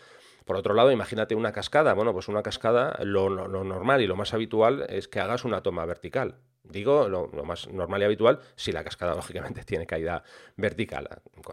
Por 0.44 0.56
otro 0.56 0.74
lado, 0.74 0.90
imagínate 0.90 1.34
una 1.34 1.52
cascada. 1.52 1.94
Bueno, 1.94 2.12
pues 2.12 2.26
una 2.26 2.42
cascada, 2.42 2.98
lo, 3.04 3.28
lo 3.28 3.64
normal 3.64 4.00
y 4.02 4.06
lo 4.06 4.16
más 4.16 4.34
habitual 4.34 4.86
es 4.88 5.06
que 5.06 5.20
hagas 5.20 5.44
una 5.44 5.62
toma 5.62 5.84
vertical. 5.84 6.36
Digo 6.62 7.08
lo, 7.08 7.28
más 7.44 7.68
normal 7.68 8.02
y 8.02 8.04
habitual 8.04 8.40
si 8.54 8.72
la 8.72 8.84
cascada, 8.84 9.14
lógicamente, 9.16 9.64
tiene 9.64 9.86
caída 9.86 10.22
vertical. 10.56 11.08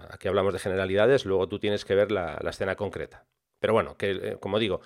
Aquí 0.09 0.27
hablamos 0.27 0.53
de 0.53 0.59
generalidades, 0.59 1.25
luego 1.25 1.47
tú 1.47 1.59
tienes 1.59 1.85
que 1.85 1.95
ver 1.95 2.11
la, 2.11 2.37
escena 2.49 2.75
concreta. 2.75 3.25
Pero 3.59 3.73
bueno, 3.73 3.97
que 3.97 4.11
eh, 4.11 4.37
como 4.39 4.59
digo, 4.59 4.81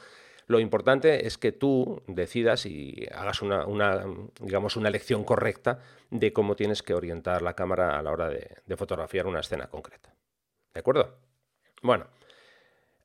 lo 0.48 0.60
importante 0.60 1.28
es 1.28 1.38
que 1.38 1.52
tú 1.52 2.04
decidas 2.08 2.66
y 2.66 3.06
hagas 3.14 3.42
una, 3.42 3.66
digamos, 4.40 4.76
una 4.76 4.90
elección 4.90 5.24
correcta 5.24 5.80
de 6.10 6.34
cómo 6.34 6.56
tienes 6.56 6.84
que 6.84 6.94
orientar 6.94 7.42
la 7.42 7.54
cámara 7.54 7.98
a 7.98 8.02
la 8.02 8.12
hora 8.12 8.30
de, 8.30 8.58
de 8.66 8.78
fotografiar 8.78 9.28
una 9.28 9.40
escena 9.40 9.68
concreta. 9.68 10.14
¿De 10.74 10.80
acuerdo? 10.80 11.18
Bueno, 11.82 12.08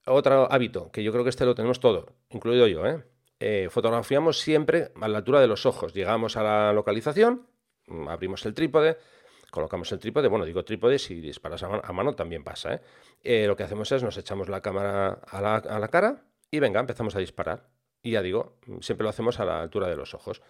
otro 0.06 0.50
hábito, 0.50 0.90
que 0.92 1.02
yo 1.02 1.12
creo 1.12 1.24
que 1.24 1.30
este 1.30 1.44
lo 1.44 1.54
tenemos 1.54 1.80
todo, 1.80 2.06
incluido 2.30 2.66
yo, 2.68 2.86
¿eh? 2.86 3.02
Eh, 3.38 3.68
fotografiamos 3.70 4.40
siempre 4.40 4.92
a 5.00 5.08
la 5.08 5.18
altura 5.18 5.40
de 5.40 5.46
los 5.46 5.66
ojos. 5.66 5.92
Llegamos 5.92 6.36
a 6.36 6.42
la 6.42 6.72
localización, 6.72 7.46
mm, 7.86 8.08
abrimos 8.08 8.44
el 8.46 8.54
trípode, 8.54 8.96
colocamos 9.50 9.92
el 9.92 9.98
trípode, 9.98 10.28
bueno, 10.28 10.44
digo 10.44 10.64
trípode, 10.64 10.98
si 10.98 11.20
disparas 11.20 11.62
a 11.62 11.92
mano, 11.92 12.14
también 12.14 12.44
pasa. 12.44 12.74
¿eh? 12.74 12.80
¿eh? 13.22 13.46
lo 13.46 13.56
que 13.56 13.62
hacemos 13.62 13.90
es 13.92 14.02
nos 14.02 14.16
echamos 14.16 14.48
la 14.48 14.60
cámara 14.60 15.20
a 15.26 15.40
la, 15.40 15.56
a 15.56 15.78
la 15.78 15.88
cara 15.88 16.24
y 16.50 16.60
venga, 16.60 16.80
empezamos 16.80 17.14
a 17.16 17.18
disparar. 17.18 17.68
Y 18.02 18.12
ya 18.12 18.22
digo, 18.22 18.56
siempre 18.80 19.04
lo 19.04 19.10
hacemos 19.10 19.40
a 19.40 19.44
la 19.44 19.60
altura 19.60 19.88
de 19.88 19.96
los 19.96 20.14
ojos. 20.14 20.40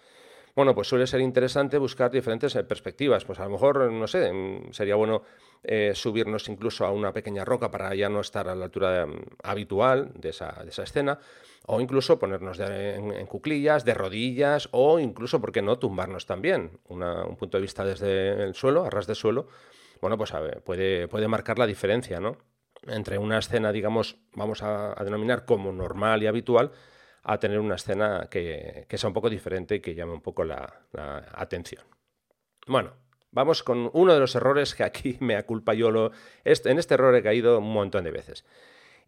Bueno, 0.57 0.75
pues 0.75 0.89
suele 0.89 1.07
ser 1.07 1.21
interesante 1.21 1.77
buscar 1.77 2.11
diferentes 2.11 2.57
eh, 2.57 2.65
perspectivas. 2.65 3.27
Pues 3.27 3.39
a 3.41 3.45
lo 3.45 3.51
mejor, 3.51 3.93
no 3.93 4.07
sé, 4.07 4.33
mm, 4.33 4.73
sería 4.73 4.95
bueno 4.95 5.23
eh, 5.63 5.93
subirnos 5.95 6.49
incluso 6.49 6.87
a 6.87 6.93
una 6.93 7.13
pequeña 7.13 7.45
roca 7.45 7.71
para 7.71 7.95
ya 7.95 8.09
no 8.09 8.21
estar 8.21 8.49
a 8.49 8.55
la 8.55 8.65
altura 8.65 9.05
mm, 9.05 9.21
habitual 9.43 10.13
de 10.15 10.31
esa, 10.31 10.65
escena, 10.65 11.19
o 11.67 11.79
incluso 11.79 12.19
ponernos 12.19 12.59
en, 12.59 13.27
cuclillas, 13.27 13.85
de 13.85 13.93
rodillas, 13.93 14.71
o 14.73 14.99
incluso, 14.99 15.43
¿por 15.43 15.53
qué 15.53 15.61
no?, 15.61 15.79
tumbarnos 15.79 16.25
también. 16.25 16.81
un 16.89 17.37
punto 17.37 17.59
de 17.59 17.63
vista 17.63 17.85
desde 17.85 18.43
el 18.43 18.55
suelo, 18.55 18.87
a 18.87 18.89
ras 18.91 19.07
de 19.07 19.15
suelo, 19.15 19.49
bueno, 20.01 20.17
pues 20.17 20.33
a 20.33 20.41
puede 20.65 21.29
marcar 21.29 21.59
la 21.59 21.67
diferencia, 21.67 22.19
¿no? 22.19 22.39
Entre 22.87 23.19
una 23.19 23.39
escena, 23.39 23.73
digamos, 23.73 24.17
vamos 24.35 24.63
a 24.63 24.95
denominar 25.05 25.45
como 25.45 25.73
normal 25.73 26.23
y 26.23 26.29
habitual, 26.29 26.71
a 27.29 27.39
tener 27.39 27.59
una 27.59 27.75
escena 27.75 28.29
que, 28.31 28.87
sea 28.89 29.09
un 29.09 29.15
poco 29.15 29.29
diferente 29.29 29.75
y 29.75 29.81
que 29.81 29.95
llame 29.97 30.13
un 30.13 30.21
poco 30.21 30.45
la, 30.45 30.85
atención. 31.33 31.85
Bueno, 32.69 32.93
vamos 33.33 33.65
con 33.65 33.91
uno 33.93 34.15
de 34.15 34.21
los 34.21 34.37
errores 34.37 34.75
que 34.75 34.85
aquí 34.85 35.17
me 35.21 35.37
aculpa 35.37 35.75
yo. 35.75 35.91
Lo, 35.91 36.13
en 36.45 36.79
este 36.79 36.95
error 36.95 37.15
he 37.17 37.23
caído 37.23 37.59
un 37.59 37.73
montón 37.73 38.05
de 38.05 38.13
veces. 38.13 38.45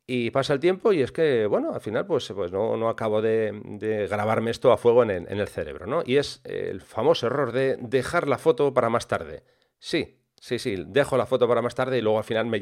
Y 0.05 0.31
pasa 0.31 0.55
el 0.55 0.59
tiempo 0.59 0.93
y 0.93 1.03
es 1.03 1.13
que, 1.13 1.47
bueno, 1.47 1.73
al 1.73 1.81
final 1.81 2.07
pues, 2.07 2.33
pues 2.35 2.51
no, 2.51 2.89
acabo 2.89 3.23
de, 3.23 4.09
grabarme 4.11 4.51
esto 4.51 4.73
a 4.73 4.79
fuego 4.79 5.03
en 5.05 5.11
el, 5.11 5.27
en 5.29 5.39
el, 5.39 5.49
cerebro, 5.49 5.87
¿no? 5.87 6.03
Y 6.05 6.17
es 6.17 6.41
el 6.45 6.81
famoso 6.81 7.27
error 7.27 7.53
de 7.53 7.77
dejar 7.77 8.27
la 8.27 8.39
foto 8.39 8.73
para 8.73 8.89
más 8.89 9.07
tarde. 9.07 9.45
Sí, 9.79 10.19
sí, 10.41 10.59
sí, 10.59 10.83
dejo 10.87 11.17
la 11.19 11.27
foto 11.27 11.47
para 11.47 11.63
más 11.63 11.75
tarde 11.75 11.99
y 11.99 12.01
luego 12.01 12.19
al 12.19 12.25
final 12.25 12.47
me... 12.47 12.59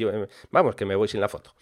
Vamos, 0.50 0.74
que 0.74 0.84
me 0.84 0.96
voy 0.96 1.06
sin 1.06 1.20
la 1.20 1.28
foto. 1.28 1.54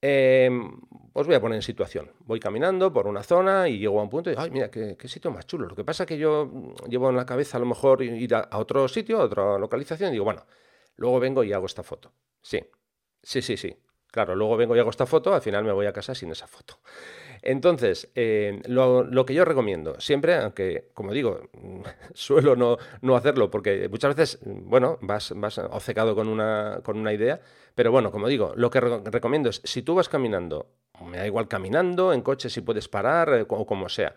Em, 0.00 0.78
os 1.12 1.26
voy 1.26 1.34
a 1.34 1.40
poner 1.40 1.56
en 1.56 1.62
situación. 1.62 2.12
Voy 2.20 2.38
caminando 2.38 2.92
por 2.92 3.06
una 3.06 3.22
zona 3.22 3.68
y 3.68 3.78
llego 3.78 3.98
a 3.98 4.02
un 4.02 4.10
punto 4.10 4.30
y 4.30 4.32
digo, 4.32 4.42
ay, 4.42 4.50
mira, 4.50 4.70
qué, 4.70 4.96
sitio 5.08 5.30
más 5.30 5.46
chulo. 5.46 5.66
Lo 5.66 5.74
que 5.74 5.84
pasa 5.84 6.04
es 6.04 6.06
que 6.06 6.18
yo 6.18 6.74
llevo 6.88 7.10
en 7.10 7.16
la 7.16 7.26
cabeza 7.26 7.56
a 7.56 7.60
lo 7.60 7.66
mejor 7.66 8.02
ir 8.02 8.34
a, 8.34 8.48
otro 8.52 8.86
sitio, 8.86 9.20
a 9.20 9.24
otra 9.24 9.58
localización, 9.58 10.10
y 10.10 10.12
digo, 10.12 10.24
bueno, 10.24 10.46
luego 10.96 11.18
vengo 11.18 11.42
y 11.42 11.52
hago 11.52 11.66
esta 11.66 11.82
foto. 11.82 12.12
Sí, 12.40 12.60
sí, 13.22 13.42
sí, 13.42 13.56
sí. 13.56 13.76
Claro, 14.10 14.34
luego 14.34 14.56
vengo 14.56 14.74
y 14.74 14.78
hago 14.78 14.90
esta 14.90 15.06
foto, 15.06 15.34
al 15.34 15.42
final 15.42 15.64
me 15.64 15.72
voy 15.72 15.86
a 15.86 15.92
casa 15.92 16.14
sin 16.14 16.30
esa 16.30 16.46
foto. 16.46 16.78
Entonces, 17.42 18.10
eh, 18.14 18.60
lo, 18.66 19.26
que 19.26 19.34
yo 19.34 19.44
recomiendo, 19.44 20.00
siempre, 20.00 20.34
aunque, 20.36 20.88
como 20.94 21.12
digo, 21.12 21.48
suelo 22.14 22.56
no, 22.56 23.16
hacerlo, 23.16 23.50
porque 23.50 23.88
muchas 23.88 24.16
veces, 24.16 24.40
bueno, 24.44 24.98
vas, 25.02 25.32
vas 25.36 25.58
obcecado 25.58 26.14
con 26.14 26.28
una, 26.28 26.80
con 26.82 26.98
una 26.98 27.12
idea, 27.12 27.40
pero 27.74 27.92
bueno, 27.92 28.10
como 28.10 28.28
digo, 28.28 28.54
lo 28.56 28.70
que 28.70 28.80
recomiendo 28.80 29.50
es, 29.50 29.60
si 29.64 29.82
tú 29.82 29.94
vas 29.94 30.08
caminando, 30.08 30.70
me 31.04 31.18
da 31.18 31.26
igual 31.26 31.46
caminando, 31.46 32.12
en 32.12 32.22
coche 32.22 32.48
si 32.48 32.62
puedes 32.62 32.88
parar, 32.88 33.32
eh, 33.34 33.46
o 33.46 33.66
como 33.66 33.88
sea, 33.88 34.16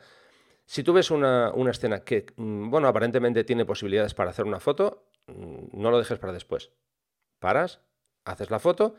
si 0.66 0.84
tú 0.84 0.94
ves 0.94 1.12
una, 1.12 1.52
una 1.54 1.72
escena 1.72 2.00
que, 2.00 2.26
mm, 2.38 2.70
bueno, 2.70 2.88
aparentemente 2.88 3.44
tiene 3.44 3.66
posibilidades 3.66 4.14
para 4.14 4.30
hacer 4.30 4.46
una 4.46 4.60
foto, 4.60 5.04
mm, 5.28 5.80
no 5.80 5.92
lo 5.92 6.00
dejes 6.00 6.18
para 6.18 6.34
después. 6.34 6.72
Paras, 7.40 7.82
haces 8.24 8.50
la 8.50 8.60
foto 8.60 8.96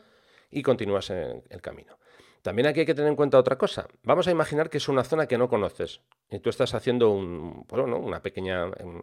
y 0.53 0.61
continúas 0.61 1.09
en 1.09 1.43
el 1.49 1.61
camino. 1.61 1.97
También 2.43 2.67
aquí 2.67 2.81
hay 2.81 2.85
que 2.85 2.93
tener 2.93 3.09
en 3.09 3.15
cuenta 3.15 3.39
otra 3.39 3.57
cosa. 3.57 3.87
Vamos 4.03 4.27
a 4.27 4.31
imaginar 4.31 4.69
que 4.69 4.77
es 4.77 4.89
una 4.89 5.05
zona 5.05 5.27
que 5.27 5.37
no 5.37 5.47
conoces 5.47 6.01
y 6.29 6.39
tú 6.39 6.49
estás 6.49 6.73
haciendo 6.73 7.11
una 7.11 8.21
pequeña 8.21 8.65
em, 8.77 9.01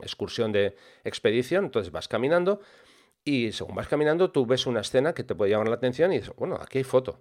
excursión 0.00 0.52
de 0.52 0.74
expedición, 1.04 1.66
entonces 1.66 1.92
vas 1.92 2.08
caminando 2.08 2.60
y 3.24 3.52
según 3.52 3.74
vas 3.74 3.88
caminando 3.88 4.30
tú 4.30 4.46
ves 4.46 4.66
una 4.66 4.80
escena 4.80 5.12
que 5.12 5.22
te 5.22 5.34
puede 5.34 5.50
llamar 5.50 5.68
la 5.68 5.74
atención 5.74 6.12
y 6.12 6.18
dices, 6.18 6.34
bueno, 6.36 6.58
aquí 6.60 6.78
hay 6.78 6.84
foto. 6.84 7.20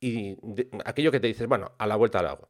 Y 0.00 0.38
aquello 0.84 1.12
que 1.12 1.20
te 1.20 1.26
dices, 1.26 1.46
bueno, 1.46 1.72
a 1.78 1.86
la 1.86 1.96
vuelta 1.96 2.20
al 2.20 2.26
agua. 2.26 2.48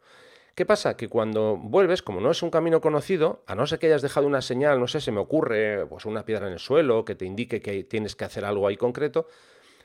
¿Qué 0.55 0.65
pasa? 0.65 0.97
Que 0.97 1.09
cuando 1.09 1.57
vuelves, 1.57 2.03
como 2.03 2.21
no 2.21 2.31
es 2.31 2.43
un 2.43 2.51
camino 2.51 2.81
conocido, 2.81 3.43
a 3.47 3.55
no 3.55 3.67
ser 3.67 3.79
que 3.79 3.87
hayas 3.87 4.03
dejado 4.03 4.27
una 4.27 4.43
señal, 4.43 4.79
no 4.79 4.87
sé, 4.87 5.01
se 5.01 5.11
me 5.11 5.19
ocurre, 5.19 5.87
pues 5.87 6.05
una 6.05 6.25
piedra 6.25 6.47
en 6.47 6.53
el 6.53 6.59
suelo 6.59 7.05
que 7.05 7.15
te 7.15 7.25
indique 7.25 7.61
que 7.61 7.85
tienes 7.85 8.15
que 8.15 8.25
hacer 8.25 8.45
algo 8.45 8.69
ahí 8.69 8.77
concreto, 8.77 9.27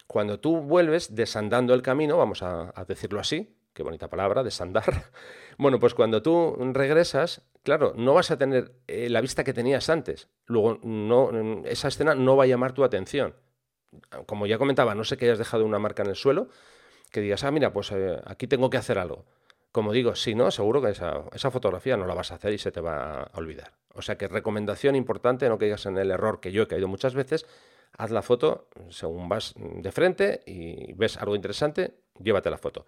cuando 0.07 0.39
tú 0.39 0.61
vuelves 0.61 1.15
desandando 1.15 1.73
el 1.73 1.81
camino, 1.81 2.17
vamos 2.17 2.41
a, 2.41 2.73
decirlo 2.87 3.19
así, 3.19 3.55
qué 3.73 3.83
bonita 3.83 4.09
palabra, 4.09 4.41
desandar, 4.41 5.11
bueno, 5.57 5.79
pues 5.79 5.93
cuando 5.93 6.21
tú 6.21 6.55
regresas, 6.73 7.41
claro, 7.63 7.93
no 7.95 8.13
vas 8.13 8.31
a 8.31 8.37
tener 8.37 8.71
eh, 8.87 9.09
la 9.09 9.21
vista 9.21 9.43
que 9.43 9.53
tenías 9.53 9.89
antes. 9.89 10.29
Luego, 10.45 10.79
no, 10.81 11.63
esa 11.65 11.89
escena 11.89 12.15
no 12.15 12.37
va 12.37 12.45
a 12.45 12.47
llamar 12.47 12.73
tu 12.73 12.83
atención. 12.83 13.35
Como 14.25 14.47
ya 14.47 14.57
comentaba, 14.57 14.95
no 14.95 15.03
sé 15.03 15.17
que 15.17 15.25
hayas 15.25 15.37
dejado 15.37 15.65
una 15.65 15.79
marca 15.79 16.03
en 16.03 16.09
el 16.09 16.15
suelo, 16.15 16.47
que 17.11 17.21
digas, 17.21 17.43
ah, 17.43 17.51
mira, 17.51 17.73
pues 17.73 17.91
eh, 17.91 18.19
aquí 18.25 18.47
tengo 18.47 18.69
que 18.69 18.77
hacer 18.77 18.97
algo. 18.97 19.25
Como 19.71 19.91
digo, 19.91 20.15
si 20.15 20.35
no, 20.35 20.49
seguro 20.51 20.81
que 20.81 20.89
esa, 20.89 21.23
esa, 21.33 21.51
fotografía 21.51 21.97
no 21.97 22.07
la 22.07 22.13
vas 22.13 22.31
a 22.31 22.35
hacer 22.35 22.53
y 22.53 22.57
se 22.57 22.71
te 22.71 22.81
va 22.81 23.23
a 23.23 23.37
olvidar. 23.37 23.73
O 23.93 24.01
sea 24.01 24.17
que 24.17 24.27
recomendación 24.27 24.95
importante, 24.95 25.49
no 25.49 25.57
caigas 25.57 25.85
en 25.85 25.97
el 25.97 26.11
error 26.11 26.39
que 26.39 26.51
yo 26.51 26.63
he 26.63 26.67
caído 26.67 26.87
muchas 26.87 27.13
veces, 27.13 27.45
haz 27.97 28.11
la 28.11 28.21
foto 28.21 28.67
según 28.89 29.29
vas 29.29 29.53
de 29.57 29.91
frente 29.91 30.41
y 30.45 30.93
ves 30.93 31.17
algo 31.17 31.35
interesante, 31.35 31.95
llévate 32.19 32.49
la 32.49 32.57
foto. 32.57 32.85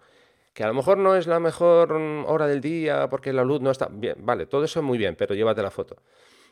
Que 0.52 0.64
a 0.64 0.66
lo 0.66 0.74
mejor 0.74 0.98
no 0.98 1.14
es 1.16 1.26
la 1.26 1.40
mejor 1.40 1.92
hora 1.92 2.46
del 2.46 2.60
día 2.60 3.08
porque 3.08 3.32
la 3.32 3.44
luz 3.44 3.60
no 3.60 3.70
está 3.70 3.88
bien, 3.90 4.16
vale, 4.18 4.46
todo 4.46 4.64
eso 4.64 4.80
es 4.80 4.84
muy 4.84 4.98
bien, 4.98 5.16
pero 5.16 5.34
llévate 5.34 5.62
la 5.62 5.70
foto. 5.70 5.96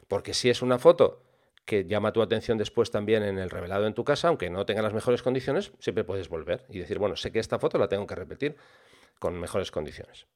Porque 0.07 0.35
si 0.35 0.49
es 0.51 0.63
una 0.63 0.79
foto 0.79 1.23
que 1.65 1.85
llama 1.85 2.13
tu 2.13 2.23
atención 2.23 2.57
después 2.57 2.91
también 2.91 3.23
en 3.23 3.39
el 3.39 3.51
revelado 3.51 3.87
en 3.87 3.93
tu 3.93 4.03
casa, 4.03 4.29
aunque 4.29 4.49
no 4.49 4.65
tenga 4.65 4.81
las 4.81 4.95
mejores 4.95 5.23
condiciones, 5.23 5.73
siempre 5.81 6.03
puedes 6.03 6.29
volver 6.31 6.65
y 6.71 6.79
decir, 6.79 6.99
bueno, 6.99 7.15
sé 7.15 7.31
que 7.31 7.41
esta 7.41 7.59
foto 7.59 7.77
la 7.77 7.89
tengo 7.89 8.07
que 8.07 8.15
repetir 8.15 8.57
con 9.19 9.39
mejores 9.39 9.71
condiciones. 9.71 10.27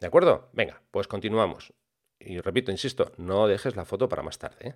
¿De 0.00 0.06
acuerdo? 0.06 0.48
Venga, 0.54 0.80
pues 0.90 1.06
continuamos. 1.08 1.74
Y 2.18 2.40
repito, 2.40 2.70
insisto, 2.70 3.12
no 3.18 3.46
dejes 3.48 3.76
la 3.76 3.84
foto 3.84 4.08
para 4.08 4.22
más 4.22 4.38
tarde. 4.38 4.68
¿eh? 4.68 4.74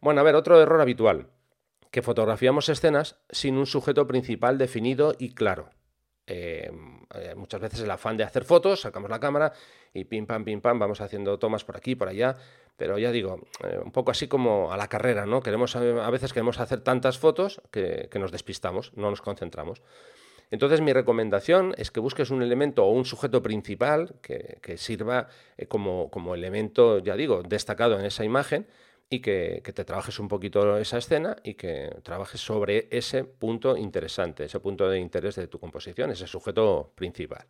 Bueno, 0.00 0.20
a 0.20 0.24
ver, 0.24 0.34
otro 0.34 0.60
error 0.60 0.80
habitual 0.80 1.30
que 1.90 2.02
fotografiamos 2.02 2.68
escenas 2.68 3.16
sin 3.30 3.56
un 3.56 3.66
sujeto 3.66 4.06
principal 4.06 4.58
definido 4.58 5.14
y 5.18 5.34
claro. 5.34 5.70
Eh, 6.30 6.70
eh, 7.14 7.34
muchas 7.36 7.60
veces 7.60 7.80
el 7.80 7.90
afán 7.90 8.18
de 8.18 8.24
hacer 8.24 8.44
fotos, 8.44 8.82
sacamos 8.82 9.08
la 9.08 9.18
cámara 9.18 9.52
y 9.94 10.04
pim 10.04 10.26
pam, 10.26 10.44
pim 10.44 10.60
pam, 10.60 10.78
vamos 10.78 11.00
haciendo 11.00 11.38
tomas 11.38 11.64
por 11.64 11.76
aquí, 11.76 11.94
por 11.94 12.08
allá, 12.08 12.36
pero 12.76 12.98
ya 12.98 13.10
digo, 13.10 13.46
eh, 13.64 13.80
un 13.82 13.92
poco 13.92 14.10
así 14.10 14.28
como 14.28 14.70
a 14.70 14.76
la 14.76 14.88
carrera, 14.88 15.24
¿no? 15.24 15.40
Queremos, 15.40 15.74
a 15.74 16.10
veces 16.10 16.34
queremos 16.34 16.60
hacer 16.60 16.82
tantas 16.82 17.18
fotos 17.18 17.62
que, 17.70 18.10
nos 18.20 18.30
despistamos, 18.30 18.92
no 18.94 19.08
nos 19.08 19.22
concentramos. 19.22 19.80
Entonces 20.50 20.82
mi 20.82 20.92
recomendación 20.92 21.74
es 21.78 21.90
que 21.90 22.00
busques 22.00 22.30
un 22.30 22.42
elemento 22.42 22.84
o 22.84 22.90
un 22.90 23.06
sujeto 23.06 23.42
principal 23.42 24.14
que, 24.20 24.58
que 24.62 24.76
sirva 24.76 25.28
como, 25.68 26.10
como 26.10 26.34
elemento, 26.34 26.98
ya 26.98 27.16
digo, 27.16 27.42
destacado 27.42 27.98
en 27.98 28.04
esa 28.04 28.24
imagen 28.24 28.66
y 29.10 29.20
que, 29.20 29.62
te 29.62 29.84
trabajes 29.84 30.18
un 30.18 30.28
poquito 30.28 30.76
esa 30.78 30.98
escena 30.98 31.36
y 31.42 31.54
que 31.54 31.96
trabajes 32.02 32.40
sobre 32.40 32.88
ese 32.90 33.24
punto 33.24 33.76
interesante, 33.76 34.44
ese 34.44 34.60
punto 34.60 34.88
de 34.88 34.98
interés 34.98 35.36
de 35.36 35.48
tu 35.48 35.58
composición, 35.58 36.10
ese 36.10 36.26
sujeto 36.26 36.92
principal. 36.94 37.46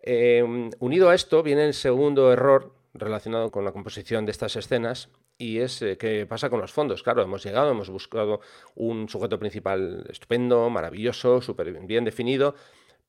Em, 0.00 0.70
unido 0.78 1.10
a 1.10 1.14
esto 1.14 1.42
viene 1.42 1.64
el 1.66 1.74
segundo 1.74 2.32
error 2.32 2.74
relacionado 2.94 3.50
con 3.50 3.64
la 3.64 3.72
composición 3.72 4.24
de 4.24 4.32
estas 4.32 4.56
escenas 4.56 5.10
y 5.36 5.58
es 5.58 5.82
eh, 5.82 5.98
qué 5.98 6.24
pasa 6.26 6.48
con 6.48 6.60
los 6.60 6.72
fondos. 6.72 7.02
Claro, 7.02 7.22
hemos 7.22 7.44
llegado, 7.44 7.70
hemos 7.70 7.90
buscado 7.90 8.40
un 8.74 9.08
sujeto 9.08 9.38
principal 9.38 10.06
estupendo, 10.08 10.70
maravilloso, 10.70 11.42
súper 11.42 11.72
bien 11.86 12.04
definido, 12.04 12.54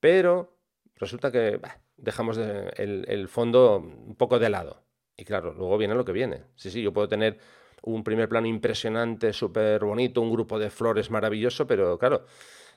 pero 0.01 0.57
resulta 0.95 1.31
que 1.31 1.61
dejamos 1.95 2.37
el 2.37 3.27
fondo 3.29 3.77
un 3.77 4.15
poco 4.15 4.39
de 4.39 4.49
lado. 4.49 4.86
Y 5.17 5.25
claro, 5.25 5.53
luego 5.53 5.77
viene 5.79 5.95
lo 5.95 6.05
que 6.05 6.11
viene. 6.11 6.43
Sí, 6.55 6.69
sí, 6.69 6.81
yo 6.81 6.93
puedo 6.93 7.07
tener 7.07 7.39
un 7.81 8.03
primer 8.03 8.29
plano 8.29 8.47
impresionante, 8.47 9.33
súper 9.33 9.83
bonito, 9.83 10.21
un 10.21 10.31
grupo 10.31 10.59
de 10.59 10.69
flores 10.69 11.09
maravilloso, 11.09 11.65
pero 11.65 11.97
claro, 11.97 12.25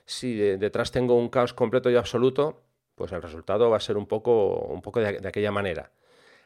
si 0.05 0.35
detrás 0.35 0.91
tengo 0.91 1.15
un 1.15 1.29
caos 1.29 1.53
completo 1.53 1.89
y 1.91 1.95
absoluto, 1.95 2.63
pues 2.95 3.11
el 3.11 3.21
resultado 3.21 3.69
va 3.69 3.77
a 3.77 3.79
ser 3.79 3.97
un 3.97 4.07
poco, 4.07 4.55
un 4.55 4.81
poco 4.81 4.99
de, 4.99 5.27
aquella 5.27 5.51
manera. 5.51 5.91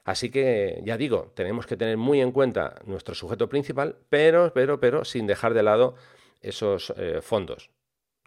Así 0.04 0.30
que 0.30 0.82
ya 0.84 0.98
digo, 0.98 1.32
tenemos 1.34 1.66
que 1.66 1.78
tener 1.78 1.98
muy 1.98 2.22
en 2.22 2.32
cuenta 2.32 2.76
nuestro 2.86 3.16
sujeto 3.16 3.50
principal, 3.50 3.98
pero, 4.10 4.54
pero, 4.54 4.80
pero 4.80 5.06
sin 5.06 5.28
dejar 5.28 5.54
de 5.54 5.64
lado 5.64 5.96
esos 6.42 6.94
eh, 6.98 7.22
fondos. 7.22 7.72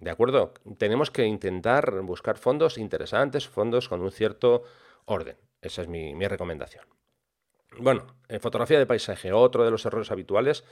¿De 0.00 0.10
acuerdo? 0.10 0.54
Tenemos 0.78 1.10
que 1.10 1.24
intentar 1.24 2.00
buscar 2.02 2.38
fondos 2.38 2.78
interesantes, 2.78 3.48
fondos 3.48 3.88
con 3.88 4.00
un 4.00 4.10
cierto 4.10 4.62
orden. 5.04 5.36
Esa 5.60 5.82
es 5.82 5.88
mi 5.88 6.26
recomendación. 6.26 6.97
Bueno, 7.76 8.06
en 8.28 8.40
fotografía 8.40 8.78
de 8.78 8.86
paisaje, 8.86 9.32
otro 9.32 9.64
de 9.64 9.70
los 9.70 9.84
errores 9.84 10.10
habituales 10.10 10.64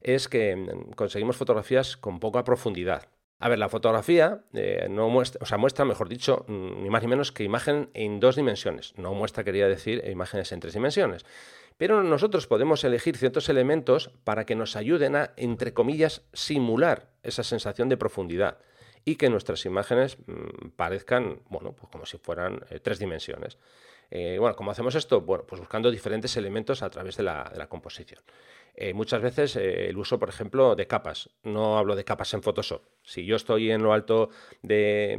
es 0.00 0.28
que 0.28 0.54
mm, 0.56 0.92
conseguimos 0.92 1.36
fotografías 1.36 1.96
con 1.96 2.20
poca 2.20 2.44
profundidad. 2.44 3.08
A 3.38 3.50
ver, 3.50 3.58
la 3.58 3.68
fotografía 3.68 4.44
eh, 4.54 4.86
no 4.88 5.10
muestra, 5.10 5.40
o 5.42 5.46
sea, 5.46 5.58
muestra, 5.58 5.84
mejor 5.84 6.08
dicho, 6.08 6.44
mm, 6.48 6.82
ni 6.82 6.90
más 6.90 7.02
ni 7.02 7.08
menos 7.08 7.32
que 7.32 7.44
imagen 7.44 7.90
en 7.92 8.18
dos 8.20 8.36
dimensiones. 8.36 8.94
No 8.96 9.12
muestra, 9.12 9.44
quería 9.44 9.68
decir, 9.68 10.02
imágenes 10.08 10.52
en 10.52 10.60
tres 10.60 10.72
dimensiones. 10.74 11.26
Pero 11.76 12.02
nosotros 12.02 12.46
podemos 12.46 12.82
elegir 12.84 13.18
ciertos 13.18 13.50
elementos 13.50 14.10
para 14.24 14.46
que 14.46 14.54
nos 14.54 14.76
ayuden 14.76 15.16
a, 15.16 15.32
entre 15.36 15.74
comillas, 15.74 16.22
simular 16.32 17.10
esa 17.22 17.42
sensación 17.42 17.90
de 17.90 17.98
profundidad 17.98 18.58
y 19.04 19.16
que 19.16 19.28
nuestras 19.28 19.66
imágenes 19.66 20.16
mm, 20.26 20.70
parezcan, 20.76 21.40
bueno, 21.50 21.72
pues 21.72 21.90
como 21.90 22.06
si 22.06 22.16
fueran 22.16 22.60
eh, 22.70 22.80
tres 22.80 22.98
dimensiones. 22.98 23.58
Eh, 24.10 24.36
bueno, 24.38 24.54
¿cómo 24.56 24.70
hacemos 24.70 24.94
esto? 24.94 25.20
Bueno, 25.20 25.44
pues 25.46 25.60
buscando 25.60 25.90
diferentes 25.90 26.36
elementos 26.36 26.82
a 26.82 26.90
través 26.90 27.16
de 27.16 27.22
la, 27.22 27.66
composición. 27.68 28.22
Eh, 28.74 28.92
muchas 28.92 29.22
veces 29.22 29.56
eh, 29.56 29.88
el 29.88 29.96
uso, 29.96 30.18
por 30.18 30.28
ejemplo, 30.28 30.76
de 30.76 30.86
capas. 30.86 31.30
No 31.42 31.78
hablo 31.78 31.96
de 31.96 32.04
capas 32.04 32.32
en 32.34 32.42
Photoshop. 32.42 32.82
Si 33.02 33.24
yo 33.24 33.36
estoy 33.36 33.70
en 33.70 33.82
lo 33.82 33.92
alto 33.92 34.30
de, 34.62 35.16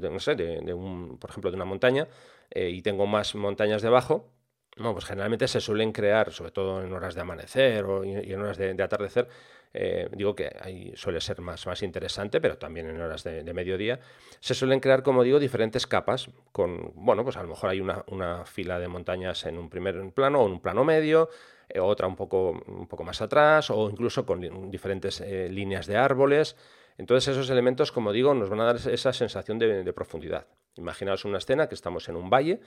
no 0.00 0.18
sé, 0.18 0.32
un, 0.72 1.18
por 1.18 1.30
ejemplo, 1.30 1.50
de 1.50 1.56
una 1.56 1.64
montaña 1.64 2.08
y 2.54 2.82
tengo 2.82 3.06
más 3.06 3.34
montañas 3.34 3.80
debajo, 3.80 4.30
no, 4.76 4.92
pues 4.92 5.04
generalmente 5.04 5.48
se 5.48 5.60
suelen 5.60 5.92
crear, 5.92 6.32
sobre 6.32 6.50
todo 6.50 6.82
en 6.82 6.92
horas 6.92 7.14
de 7.14 7.20
amanecer 7.20 7.84
o, 7.84 8.04
y 8.04 8.32
en 8.32 8.40
horas 8.40 8.56
de 8.56 8.82
atardecer, 8.82 9.28
eh, 9.74 10.08
digo 10.12 10.34
que 10.34 10.54
ahí 10.60 10.92
suele 10.96 11.20
ser 11.20 11.40
más, 11.40 11.66
más 11.66 11.82
interesante, 11.82 12.40
pero 12.40 12.58
también 12.58 12.88
en 12.88 13.00
horas 13.00 13.24
de, 13.24 13.52
mediodía, 13.54 14.00
se 14.40 14.54
suelen 14.54 14.80
crear, 14.80 15.02
como 15.02 15.22
digo, 15.22 15.38
diferentes 15.38 15.86
capas 15.86 16.28
con, 16.52 16.92
bueno, 16.94 17.24
pues 17.24 17.36
a 17.36 17.42
lo 17.42 17.48
mejor 17.48 17.70
hay 17.70 17.80
una, 17.80 18.44
fila 18.44 18.78
de 18.78 18.88
montañas 18.88 19.46
en 19.46 19.58
un 19.58 19.70
primer 19.70 20.12
plano 20.12 20.42
o 20.42 20.46
en 20.46 20.52
un 20.52 20.60
plano 20.60 20.84
medio, 20.84 21.30
eh, 21.68 21.80
otra 21.80 22.06
un 22.06 22.16
poco, 22.16 22.62
un 22.66 22.86
poco 22.86 23.04
más 23.04 23.22
atrás 23.22 23.70
o 23.70 23.88
incluso 23.88 24.26
con 24.26 24.70
diferentes 24.70 25.20
eh, 25.20 25.48
líneas 25.48 25.86
de 25.86 25.96
árboles. 25.96 26.56
Entonces 26.98 27.32
esos 27.32 27.48
elementos, 27.48 27.90
como 27.92 28.12
digo, 28.12 28.34
nos 28.34 28.50
van 28.50 28.60
a 28.60 28.64
dar 28.64 28.76
esa 28.76 29.12
sensación 29.12 29.58
de, 29.58 29.82
de 29.82 29.92
profundidad. 29.94 30.46
Imaginaos 30.76 31.24
una 31.24 31.38
escena 31.38 31.68
que 31.68 31.74
estamos 31.74 32.08
en 32.10 32.16
un 32.16 32.28
valle, 32.28 32.60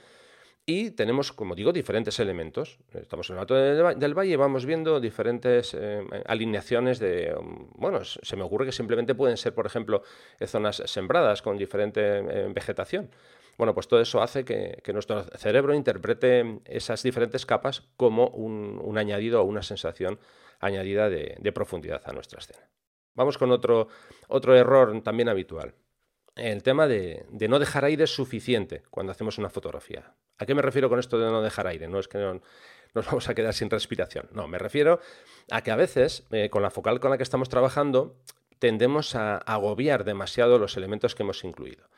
y 0.64 0.90
tenemos, 0.90 1.32
como 1.32 1.54
digo, 1.54 1.72
diferentes 1.72 2.18
elementos. 2.18 2.78
Estamos 2.92 3.30
en 3.30 3.36
el 3.36 3.40
alto 3.40 3.54
del 3.54 4.14
valle 4.14 4.32
y 4.32 4.36
vamos 4.36 4.66
viendo 4.66 4.98
diferentes 4.98 5.74
eh, 5.74 6.02
alineaciones 6.26 6.98
de... 6.98 7.34
Um, 7.38 7.70
bueno, 7.74 8.04
se 8.04 8.36
me 8.36 8.42
ocurre 8.42 8.66
que 8.66 8.72
simplemente 8.72 9.14
pueden 9.14 9.36
ser, 9.36 9.54
por 9.54 9.66
ejemplo, 9.66 10.02
eh, 10.40 10.46
zonas 10.48 10.82
sembradas 10.86 11.40
con 11.40 11.56
diferente 11.56 12.00
eh, 12.00 12.52
vegetación. 12.52 13.10
Bueno, 13.56 13.74
pues 13.74 13.86
todo 13.86 14.00
eso 14.00 14.20
hace 14.20 14.44
que, 14.44 14.82
nuestro 14.92 15.22
cerebro 15.38 15.72
interprete 15.72 16.60
esas 16.64 17.02
diferentes 17.02 17.46
capas 17.46 17.88
como 17.96 18.28
un, 18.28 18.98
añadido 18.98 19.40
o 19.40 19.44
una 19.44 19.62
sensación 19.62 20.18
añadida 20.60 21.08
de, 21.08 21.36
de, 21.38 21.52
profundidad 21.52 22.02
a 22.04 22.12
nuestra 22.12 22.40
escena. 22.40 22.68
Vamos 23.14 23.38
con 23.38 23.50
otro, 23.50 23.88
otro 24.28 24.54
error 24.54 25.02
también 25.02 25.28
habitual. 25.28 25.74
el 26.34 26.62
tema 26.62 26.86
de, 26.86 27.24
no 27.48 27.58
dejar 27.58 27.84
aire 27.86 28.06
suficiente 28.06 28.82
cuando 28.90 29.12
hacemos 29.12 29.38
una 29.38 29.48
fotografía. 29.48 30.14
¿A 30.38 30.46
qué 30.46 30.54
me 30.54 30.62
refiero 30.62 30.88
con 30.88 30.98
esto 30.98 31.18
de 31.18 31.30
no 31.30 31.42
dejar 31.42 31.66
aire? 31.66 31.88
No 31.88 31.98
es 31.98 32.08
que 32.08 32.18
nos 32.18 33.06
vamos 33.06 33.28
a 33.28 33.34
quedar 33.34 33.54
sin 33.54 33.70
respiración. 33.70 34.28
No, 34.32 34.48
me 34.48 34.58
refiero 34.58 35.00
a 35.50 35.62
que 35.62 35.70
a 35.70 35.76
veces, 35.76 36.26
eh, 36.30 36.50
con 36.50 36.62
la 36.62 36.70
focal 36.70 37.00
con 37.00 37.10
la 37.10 37.16
que 37.16 37.22
estamos 37.22 37.48
trabajando, 37.48 38.16
tendemos 38.58 39.14
a 39.14 39.38
agobiar 39.38 40.04
demasiado 40.04 40.58
los 40.58 40.76
elementos 40.76 41.14
que 41.14 41.22
hemos 41.22 41.44
incluido. 41.44 41.88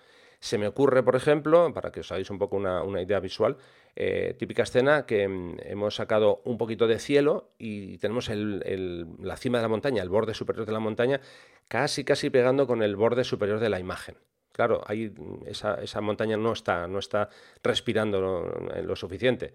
Se 0.40 0.56
me 0.56 0.68
ocurre, 0.68 1.02
por 1.02 1.16
ejemplo, 1.16 1.72
para 1.74 1.90
que 1.90 2.00
os 2.00 2.12
hagáis 2.12 2.30
un 2.30 2.38
poco 2.38 2.56
una, 2.56 3.02
idea 3.02 3.18
visual, 3.18 3.56
eh, 3.96 4.36
típica 4.38 4.62
escena 4.62 5.04
que 5.04 5.26
mm, 5.26 5.56
hemos 5.64 5.96
sacado 5.96 6.42
un 6.44 6.58
poquito 6.58 6.86
de 6.86 7.00
cielo 7.00 7.50
y 7.58 7.98
tenemos 7.98 8.28
la 8.28 9.36
cima 9.36 9.58
de 9.58 9.62
la 9.62 9.68
montaña, 9.68 10.02
el 10.02 10.08
borde 10.08 10.34
superior 10.34 10.64
de 10.64 10.72
la 10.72 10.78
montaña, 10.78 11.20
casi 11.66 12.04
casi 12.04 12.30
pegando 12.30 12.68
con 12.68 12.84
el 12.84 12.94
borde 12.94 13.24
superior 13.24 13.58
de 13.58 13.68
la 13.68 13.80
imagen. 13.80 14.16
Claro, 14.58 14.82
ahí 14.88 15.08
mm, 15.08 15.46
esa, 15.46 16.00
montaña 16.00 16.36
no 16.36 16.50
está, 16.50 16.88
no 16.88 16.98
está 16.98 17.28
respirando 17.62 18.20
lo, 18.20 18.96
suficiente. 18.96 19.54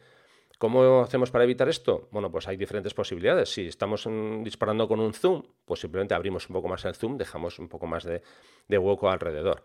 ¿Cómo 0.58 1.02
hacemos 1.02 1.30
para 1.30 1.44
evitar 1.44 1.68
esto? 1.68 2.08
Bueno, 2.10 2.32
pues 2.32 2.48
hay 2.48 2.56
diferentes 2.56 2.94
posibilidades. 2.94 3.50
Si 3.50 3.68
estamos 3.68 4.08
mm, 4.08 4.44
disparando 4.44 4.88
con 4.88 5.02
un 5.02 5.14
zoom, 5.14 5.44
pues 5.66 5.82
simplemente 5.82 6.14
abrimos 6.14 6.48
un 6.48 6.54
poco 6.54 6.70
más 6.70 6.86
el 6.86 6.96
zoom, 6.96 7.18
dejamos 7.18 7.60
un 7.60 7.68
poco 7.68 7.86
más 7.86 8.06
de 8.06 8.78
hueco 8.78 9.10
alrededor 9.10 9.64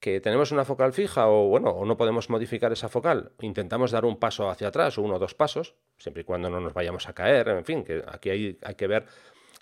que 0.00 0.20
tenemos 0.20 0.52
una 0.52 0.66
focal 0.66 0.92
fija 0.92 1.28
o 1.28 1.48
bueno, 1.48 1.70
o 1.70 1.86
no 1.86 1.96
podemos 1.96 2.28
modificar 2.28 2.70
esa 2.72 2.90
focal, 2.90 3.32
intentamos 3.40 3.90
dar 3.90 4.04
un 4.04 4.18
paso 4.18 4.50
hacia 4.50 4.68
atrás 4.68 4.98
o 4.98 5.02
uno 5.02 5.14
o 5.14 5.18
dos 5.18 5.34
pasos, 5.34 5.76
siempre 5.96 6.20
y 6.22 6.24
cuando 6.24 6.50
no 6.50 6.60
nos 6.60 6.74
vayamos 6.74 7.08
a 7.08 7.14
caer, 7.14 7.48
en 7.48 7.64
fin, 7.64 7.82
que 7.82 8.04
aquí 8.06 8.28
hay 8.28 8.74
que 8.76 8.86
ver 8.86 9.06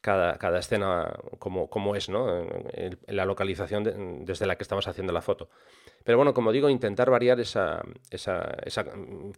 cada, 0.03 0.37
cada 0.37 0.59
escena 0.59 1.11
como, 1.39 1.71
como, 1.71 1.97
es, 1.97 2.11
¿no? 2.11 2.47
La 3.07 3.25
localización 3.25 4.25
desde 4.27 4.47
la 4.47 4.57
que 4.57 4.65
estamos 4.65 4.87
haciendo 4.89 5.13
la 5.13 5.23
foto. 5.23 5.49
Pero 6.05 6.19
bueno, 6.19 6.35
como 6.35 6.53
digo, 6.53 6.69
intentar 6.69 7.09
variar 7.09 7.41
esa, 7.41 7.81
esa, 8.11 8.57
esa, 8.65 8.85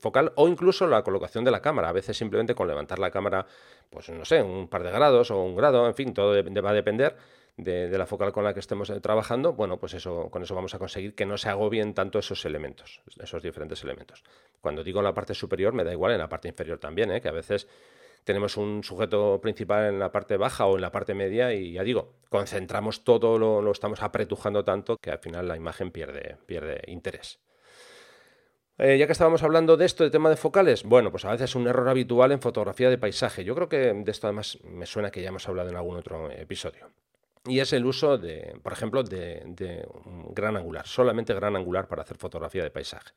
focal 0.00 0.32
o 0.36 0.48
incluso 0.48 0.86
la 0.86 1.02
colocación 1.02 1.44
de 1.44 1.50
la 1.50 1.60
cámara. 1.60 1.90
A 1.90 1.92
veces 1.92 2.16
simplemente 2.16 2.54
con 2.54 2.66
levantar 2.66 2.98
la 2.98 3.10
cámara, 3.10 3.46
pues 3.90 4.08
no 4.08 4.24
sé, 4.24 4.42
un 4.42 4.66
par 4.66 4.82
de 4.82 4.90
grados 4.90 5.30
o 5.30 5.40
un 5.42 5.54
grado, 5.54 5.86
en 5.86 5.94
fin, 5.94 6.14
todo 6.14 6.32
va 6.32 6.70
a 6.70 6.74
depender 6.74 7.14
de, 7.56 7.96
la 7.96 8.06
focal 8.06 8.32
con 8.32 8.42
la 8.42 8.52
que 8.52 8.60
estemos 8.60 8.90
eh, 8.90 9.00
trabajando, 9.00 9.52
bueno, 9.52 9.78
pues 9.78 9.94
eso, 9.94 10.28
con 10.30 10.42
eso 10.42 10.54
vamos 10.54 10.74
a 10.74 10.78
conseguir 10.78 11.14
que 11.14 11.26
no 11.26 11.36
se 11.38 11.48
agobien 11.48 11.94
tanto 11.94 12.18
esos 12.18 12.44
elementos, 12.44 13.00
esos 13.20 13.42
diferentes 13.42 13.82
elementos. 13.84 14.24
Cuando 14.60 14.82
digo 14.82 15.00
en 15.00 15.04
la 15.04 15.14
parte 15.14 15.34
superior, 15.34 15.72
me 15.72 15.84
da 15.84 15.92
igual 15.92 16.12
en 16.12 16.18
la 16.18 16.28
parte 16.28 16.48
inferior 16.48 16.78
también, 16.78 17.12
¿eh? 17.12 17.20
que 17.20 17.28
a 17.28 17.32
veces 17.32 17.68
tenemos 18.24 18.56
un 18.56 18.82
sujeto 18.82 19.40
principal 19.40 19.86
en 19.86 19.98
la 19.98 20.10
parte 20.10 20.36
baja 20.36 20.66
o 20.66 20.76
en 20.76 20.82
la 20.82 20.90
parte 20.90 21.14
media 21.14 21.52
y 21.54 21.72
ya 21.72 21.84
digo, 21.84 22.14
concentramos 22.28 23.04
todo, 23.04 23.38
lo, 23.38 23.62
lo 23.62 23.70
estamos 23.70 24.02
apretujando 24.02 24.64
tanto 24.64 24.96
que 24.96 25.10
al 25.10 25.18
final 25.18 25.46
la 25.46 25.56
imagen 25.56 25.90
pierde, 25.90 26.36
pierde 26.46 26.82
interés. 26.86 27.38
Eh, 28.76 28.98
ya 28.98 29.06
que 29.06 29.12
estábamos 29.12 29.44
hablando 29.44 29.76
de 29.76 29.84
esto, 29.84 30.02
de 30.02 30.10
tema 30.10 30.30
de 30.30 30.36
focales, 30.36 30.82
bueno, 30.82 31.12
pues 31.12 31.24
a 31.24 31.30
veces 31.30 31.50
es 31.50 31.54
un 31.54 31.68
error 31.68 31.88
habitual 31.88 32.32
en 32.32 32.40
fotografía 32.40 32.90
de 32.90 32.98
paisaje. 32.98 33.44
Yo 33.44 33.54
creo 33.54 33.68
que 33.68 33.92
de 33.92 34.10
esto 34.10 34.26
además 34.26 34.58
me 34.64 34.86
suena 34.86 35.12
que 35.12 35.22
ya 35.22 35.28
hemos 35.28 35.48
hablado 35.48 35.68
en 35.68 35.76
algún 35.76 35.96
otro 35.96 36.28
episodio 36.30 36.90
y 37.46 37.60
es 37.60 37.72
el 37.72 37.84
uso 37.84 38.16
de, 38.16 38.58
por 38.62 38.72
ejemplo, 38.72 39.02
de, 39.02 39.86
gran 40.30 40.56
angular, 40.56 40.86
solamente 40.86 41.34
gran 41.34 41.56
angular 41.56 41.88
para 41.88 42.02
hacer 42.02 42.16
fotografía 42.16 42.62
de 42.62 42.70
paisaje. 42.70 43.12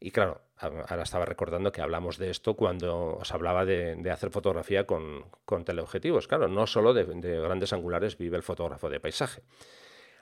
Y 0.00 0.12
claro, 0.12 0.40
ahora 0.56 1.02
estaba 1.02 1.24
recordando 1.24 1.72
que 1.72 1.80
hablamos 1.80 2.18
de 2.18 2.30
esto 2.30 2.54
cuando 2.54 3.16
os 3.16 3.32
hablaba 3.32 3.64
de, 3.64 4.10
hacer 4.10 4.30
fotografía 4.30 4.86
con, 4.86 5.24
teleobjetivos. 5.64 6.28
Claro, 6.28 6.48
no 6.48 6.66
solo 6.66 6.94
de, 6.94 7.04
grandes 7.40 7.72
angulares 7.72 8.16
vive 8.16 8.36
el 8.36 8.42
fotógrafo 8.42 8.88
de 8.88 9.00
paisaje. 9.00 9.42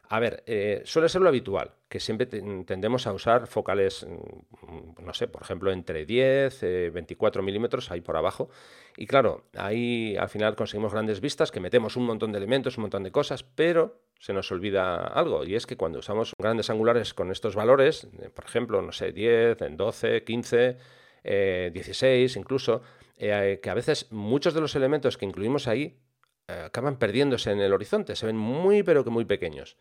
A 0.09 0.21
ver, 0.21 0.45
eh, 0.47 0.83
suele 0.85 1.09
ser 1.09 1.21
lo 1.21 1.29
habitual, 1.29 1.73
que 1.89 1.99
siempre 1.99 2.27
tendemos 2.27 3.09
a 3.09 3.13
usar 3.13 3.49
focales, 3.49 4.07
mm, 4.09 5.05
no 5.05 5.13
sé, 5.13 5.27
por 5.27 5.43
ejemplo, 5.43 5.73
entre 5.73 6.07
10, 6.07 6.93
24 6.93 7.43
eh, 7.43 7.45
milímetros 7.45 7.91
ahí 7.91 8.01
por 8.01 8.17
abajo. 8.17 8.49
Y 8.97 9.07
claro, 9.09 9.47
ahí 9.57 10.17
al 10.17 10.29
final 10.29 10.55
conseguimos 10.55 10.93
grandes 10.93 11.21
vistas, 11.21 11.51
que 11.51 11.59
metemos 11.59 11.97
un 11.97 12.07
montón 12.07 12.31
de 12.31 12.39
elementos, 12.39 12.79
un 12.79 12.83
montón 12.83 13.03
de 13.03 13.11
cosas, 13.11 13.43
pero 13.43 14.01
se 14.19 14.33
nos 14.33 14.51
olvida 14.51 15.07
algo, 15.07 15.45
y 15.45 15.55
es 15.55 15.67
que 15.67 15.77
cuando 15.77 15.99
usamos 15.99 16.33
grandes 16.39 16.71
angulares 16.71 17.15
con 17.15 17.31
estos 17.31 17.55
valores, 17.55 18.09
eh, 18.21 18.31
por 18.31 18.45
ejemplo, 18.45 18.83
no 18.83 18.93
sé, 18.93 19.13
10, 19.13 19.59
12, 19.77 20.25
15, 20.25 20.77
16 21.25 22.37
incluso, 22.37 22.83
que 23.19 23.69
a 23.69 23.75
veces 23.75 24.13
muchos 24.13 24.55
de 24.55 24.61
los 24.61 24.77
elementos 24.77 25.19
que 25.19 25.25
incluimos 25.25 25.67
ahí 25.67 25.99
acaban 26.47 26.99
perdiéndose 26.99 27.51
en 27.51 27.59
el 27.59 27.73
horizonte, 27.73 28.15
se 28.15 28.27
ven 28.27 28.37
muy 28.37 28.85
pero 28.85 29.03
que 29.03 29.11
muy 29.11 29.25
pequeños. 29.25 29.77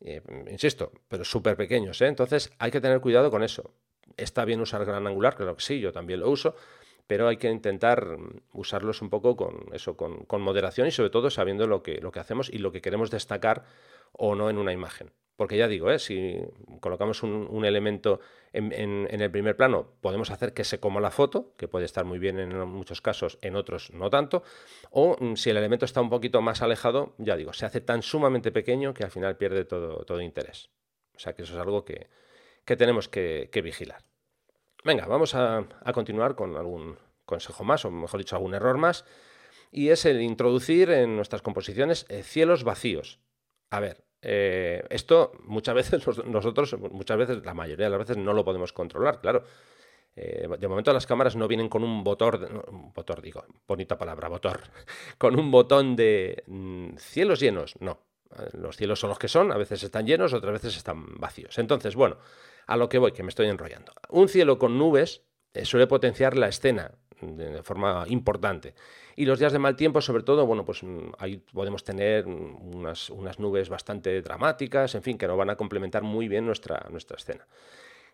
Eh, 0.00 0.22
insisto, 0.50 0.92
pero 1.08 1.24
súper 1.24 1.56
pequeños. 1.56 2.00
¿eh? 2.02 2.06
Entonces 2.06 2.52
hay 2.58 2.70
que 2.70 2.80
tener 2.80 3.00
cuidado 3.00 3.30
con 3.30 3.42
eso. 3.42 3.74
Está 4.16 4.44
bien 4.44 4.60
usar 4.60 4.84
gran 4.84 5.06
angular, 5.06 5.36
claro 5.36 5.56
que 5.56 5.62
sí, 5.62 5.80
yo 5.80 5.92
también 5.92 6.20
lo 6.20 6.30
uso, 6.30 6.54
pero 7.06 7.28
hay 7.28 7.36
que 7.36 7.50
intentar 7.50 8.18
usarlos 8.52 9.02
un 9.02 9.10
poco 9.10 9.36
con 9.36 9.66
eso, 9.72 9.96
con, 9.96 10.42
moderación 10.42 10.86
y 10.86 10.90
sobre 10.90 11.10
todo 11.10 11.30
sabiendo 11.30 11.66
lo 11.66 11.82
que, 11.82 12.00
lo 12.00 12.12
que 12.12 12.20
hacemos 12.20 12.50
y 12.50 12.58
lo 12.58 12.72
que 12.72 12.80
queremos 12.80 13.10
destacar 13.10 13.64
o 14.12 14.34
no 14.34 14.50
en 14.50 14.58
una 14.58 14.72
imagen. 14.72 15.12
Porque 15.36 15.58
ya 15.58 15.68
digo, 15.68 15.90
¿eh? 15.90 15.98
si 15.98 16.38
colocamos 16.80 17.22
un, 17.22 17.64
elemento 17.66 18.20
en, 18.54 18.72
el 19.10 19.30
primer 19.30 19.54
plano, 19.54 19.92
podemos 20.00 20.30
hacer 20.30 20.54
que 20.54 20.64
se 20.64 20.80
coma 20.80 20.98
la 20.98 21.10
foto, 21.10 21.52
que 21.58 21.68
puede 21.68 21.84
estar 21.84 22.06
muy 22.06 22.18
bien 22.18 22.38
en 22.38 22.58
muchos 22.66 23.02
casos, 23.02 23.38
en 23.42 23.54
otros 23.54 23.92
no 23.92 24.08
tanto. 24.08 24.42
O 24.90 25.16
mm, 25.20 25.34
si 25.36 25.50
el 25.50 25.58
elemento 25.58 25.84
está 25.84 26.00
un 26.00 26.08
poquito 26.08 26.40
más 26.40 26.62
alejado, 26.62 27.14
ya 27.18 27.36
digo, 27.36 27.52
se 27.52 27.66
hace 27.66 27.82
tan 27.82 28.02
sumamente 28.02 28.50
pequeño 28.50 28.94
que 28.94 29.04
al 29.04 29.10
final 29.10 29.36
pierde 29.36 29.66
todo, 29.66 30.06
todo 30.06 30.22
interés. 30.22 30.70
O 31.14 31.18
sea 31.18 31.34
que 31.34 31.42
eso 31.42 31.52
es 31.52 31.60
algo 31.60 31.84
que, 31.84 32.08
tenemos 32.64 33.08
que, 33.08 33.50
vigilar. 33.62 34.02
Venga, 34.84 35.06
vamos 35.06 35.34
a, 35.34 35.64
continuar 35.92 36.34
con 36.34 36.56
algún 36.56 36.96
consejo 37.24 37.64
más, 37.64 37.84
o 37.84 37.90
mejor 37.90 38.18
dicho, 38.18 38.36
algún 38.36 38.54
error 38.54 38.78
más. 38.78 39.04
Y 39.72 39.88
es 39.88 40.04
el 40.04 40.22
introducir 40.22 40.90
en 40.90 41.16
nuestras 41.16 41.42
composiciones 41.42 42.06
eh, 42.08 42.22
cielos 42.22 42.62
vacíos. 42.62 43.18
A 43.70 43.80
ver, 43.80 44.04
eh, 44.22 44.84
esto 44.90 45.32
muchas 45.44 45.74
veces 45.74 46.06
nosotros, 46.26 46.76
muchas 46.78 47.16
veces, 47.18 47.44
la 47.44 47.54
mayoría 47.54 47.86
de 47.86 47.90
las 47.90 47.98
veces 47.98 48.16
no 48.16 48.32
lo 48.32 48.44
podemos 48.44 48.72
controlar, 48.72 49.20
claro. 49.20 49.44
Eh, 50.18 50.48
de 50.58 50.68
momento 50.68 50.94
las 50.94 51.06
cámaras 51.06 51.36
no 51.36 51.46
vienen 51.46 51.68
con 51.68 51.84
un 51.84 52.02
botón, 52.02 52.92
botón 52.94 53.20
digo, 53.20 53.44
bonita 53.68 53.98
palabra, 53.98 54.28
botón, 54.28 54.56
con 55.18 55.38
un 55.38 55.50
botón 55.50 55.94
de 55.94 56.42
mm, 56.46 56.96
cielos 56.96 57.40
llenos, 57.40 57.74
no. 57.80 58.00
Los 58.52 58.76
cielos 58.76 58.98
son 58.98 59.10
los 59.10 59.18
que 59.18 59.28
son, 59.28 59.52
a 59.52 59.56
veces 59.56 59.82
están 59.82 60.06
llenos, 60.06 60.32
otras 60.32 60.52
veces 60.52 60.76
están 60.76 61.18
vacíos. 61.18 61.58
Entonces, 61.58 61.94
bueno, 61.94 62.18
a 62.66 62.76
lo 62.76 62.88
que 62.88 62.98
voy, 62.98 63.12
que 63.12 63.22
me 63.22 63.28
estoy 63.28 63.48
enrollando. 63.48 63.92
Un 64.08 64.28
cielo 64.28 64.58
con 64.58 64.78
nubes 64.78 65.22
eh, 65.54 65.64
suele 65.64 65.86
potenciar 65.86 66.36
la 66.36 66.48
escena 66.48 66.92
de 67.20 67.62
forma 67.62 68.04
importante. 68.08 68.74
Y 69.16 69.24
los 69.24 69.38
días 69.38 69.52
de 69.52 69.58
mal 69.58 69.76
tiempo, 69.76 70.00
sobre 70.00 70.22
todo, 70.22 70.46
bueno, 70.46 70.64
pues 70.64 70.82
mm, 70.82 71.12
ahí 71.18 71.38
podemos 71.38 71.82
tener 71.82 72.26
unas, 72.26 73.08
unas 73.10 73.38
nubes 73.38 73.68
bastante 73.68 74.20
dramáticas, 74.20 74.94
en 74.94 75.02
fin, 75.02 75.16
que 75.16 75.26
nos 75.26 75.38
van 75.38 75.50
a 75.50 75.56
complementar 75.56 76.02
muy 76.02 76.28
bien 76.28 76.44
nuestra, 76.44 76.86
nuestra 76.90 77.16
escena. 77.16 77.46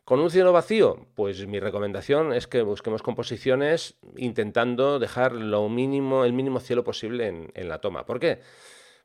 Con 0.05 0.21
un 0.21 0.31
cielo 0.31 0.53
vacío, 0.53 1.07
pues 1.15 1.47
mi 1.47 1.61
recomendación 1.61 2.33
es 2.33 2.49
que 2.49 2.63
busquemos 2.63 3.03
composiciones 3.03 3.97
intentando 4.17 4.99
dejar 4.99 5.33
lo 5.33 5.69
mínimo, 5.69 6.25
el 6.25 6.33
mínimo 6.33 6.59
cielo 6.59 6.83
posible 6.83 7.29
en, 7.29 7.51
en, 7.55 7.69
la 7.69 7.81
toma. 7.81 8.05
¿Por 8.05 8.19
qué? 8.19 8.41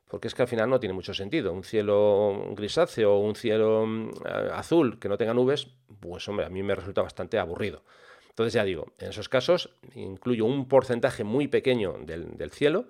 Porque 0.08 0.28
es 0.28 0.34
que 0.34 0.42
al 0.42 0.48
final 0.48 0.70
no 0.70 0.80
tiene 0.80 0.94
mucho 0.94 1.14
sentido. 1.14 1.52
Un 1.52 1.64
cielo 1.64 2.54
grisáceo 2.56 3.14
o 3.14 3.20
un 3.20 3.34
cielo 3.34 3.86
mm, 3.86 4.10
azul 4.52 4.98
que 4.98 5.08
no 5.08 5.18
tenga 5.18 5.34
nubes, 5.34 5.68
pues 6.00 6.26
hombre, 6.28 6.46
a 6.46 6.48
mí 6.48 6.62
me 6.62 6.74
resulta 6.74 7.02
bastante 7.02 7.38
aburrido. 7.38 7.82
Entonces 8.30 8.54
ya 8.54 8.64
digo, 8.64 8.92
en 8.98 9.08
esos 9.08 9.28
casos 9.28 9.70
incluyo 9.94 10.44
un 10.44 10.68
porcentaje 10.68 11.24
muy 11.24 11.48
pequeño 11.48 11.98
del, 11.98 12.50
cielo 12.52 12.86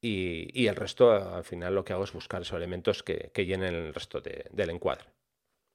y, 0.00 0.66
el 0.66 0.76
resto 0.76 1.12
al 1.12 1.44
final 1.44 1.74
lo 1.74 1.84
que 1.84 1.92
hago 1.92 2.04
es 2.04 2.12
buscar 2.12 2.40
esos 2.40 2.56
elementos 2.56 3.02
que, 3.02 3.30
llenen 3.34 3.74
el 3.74 3.92
resto 3.92 4.20
del 4.22 4.70
encuadre. 4.70 5.04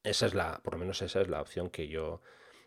Esa 0.02 0.26
es 0.26 0.34
la, 0.34 0.60
por 0.64 0.74
lo 0.74 0.80
menos 0.80 1.00
esa 1.00 1.20
es 1.20 1.28
la 1.28 1.40
opción 1.40 1.70
que 1.70 1.86
yo, 1.86 2.22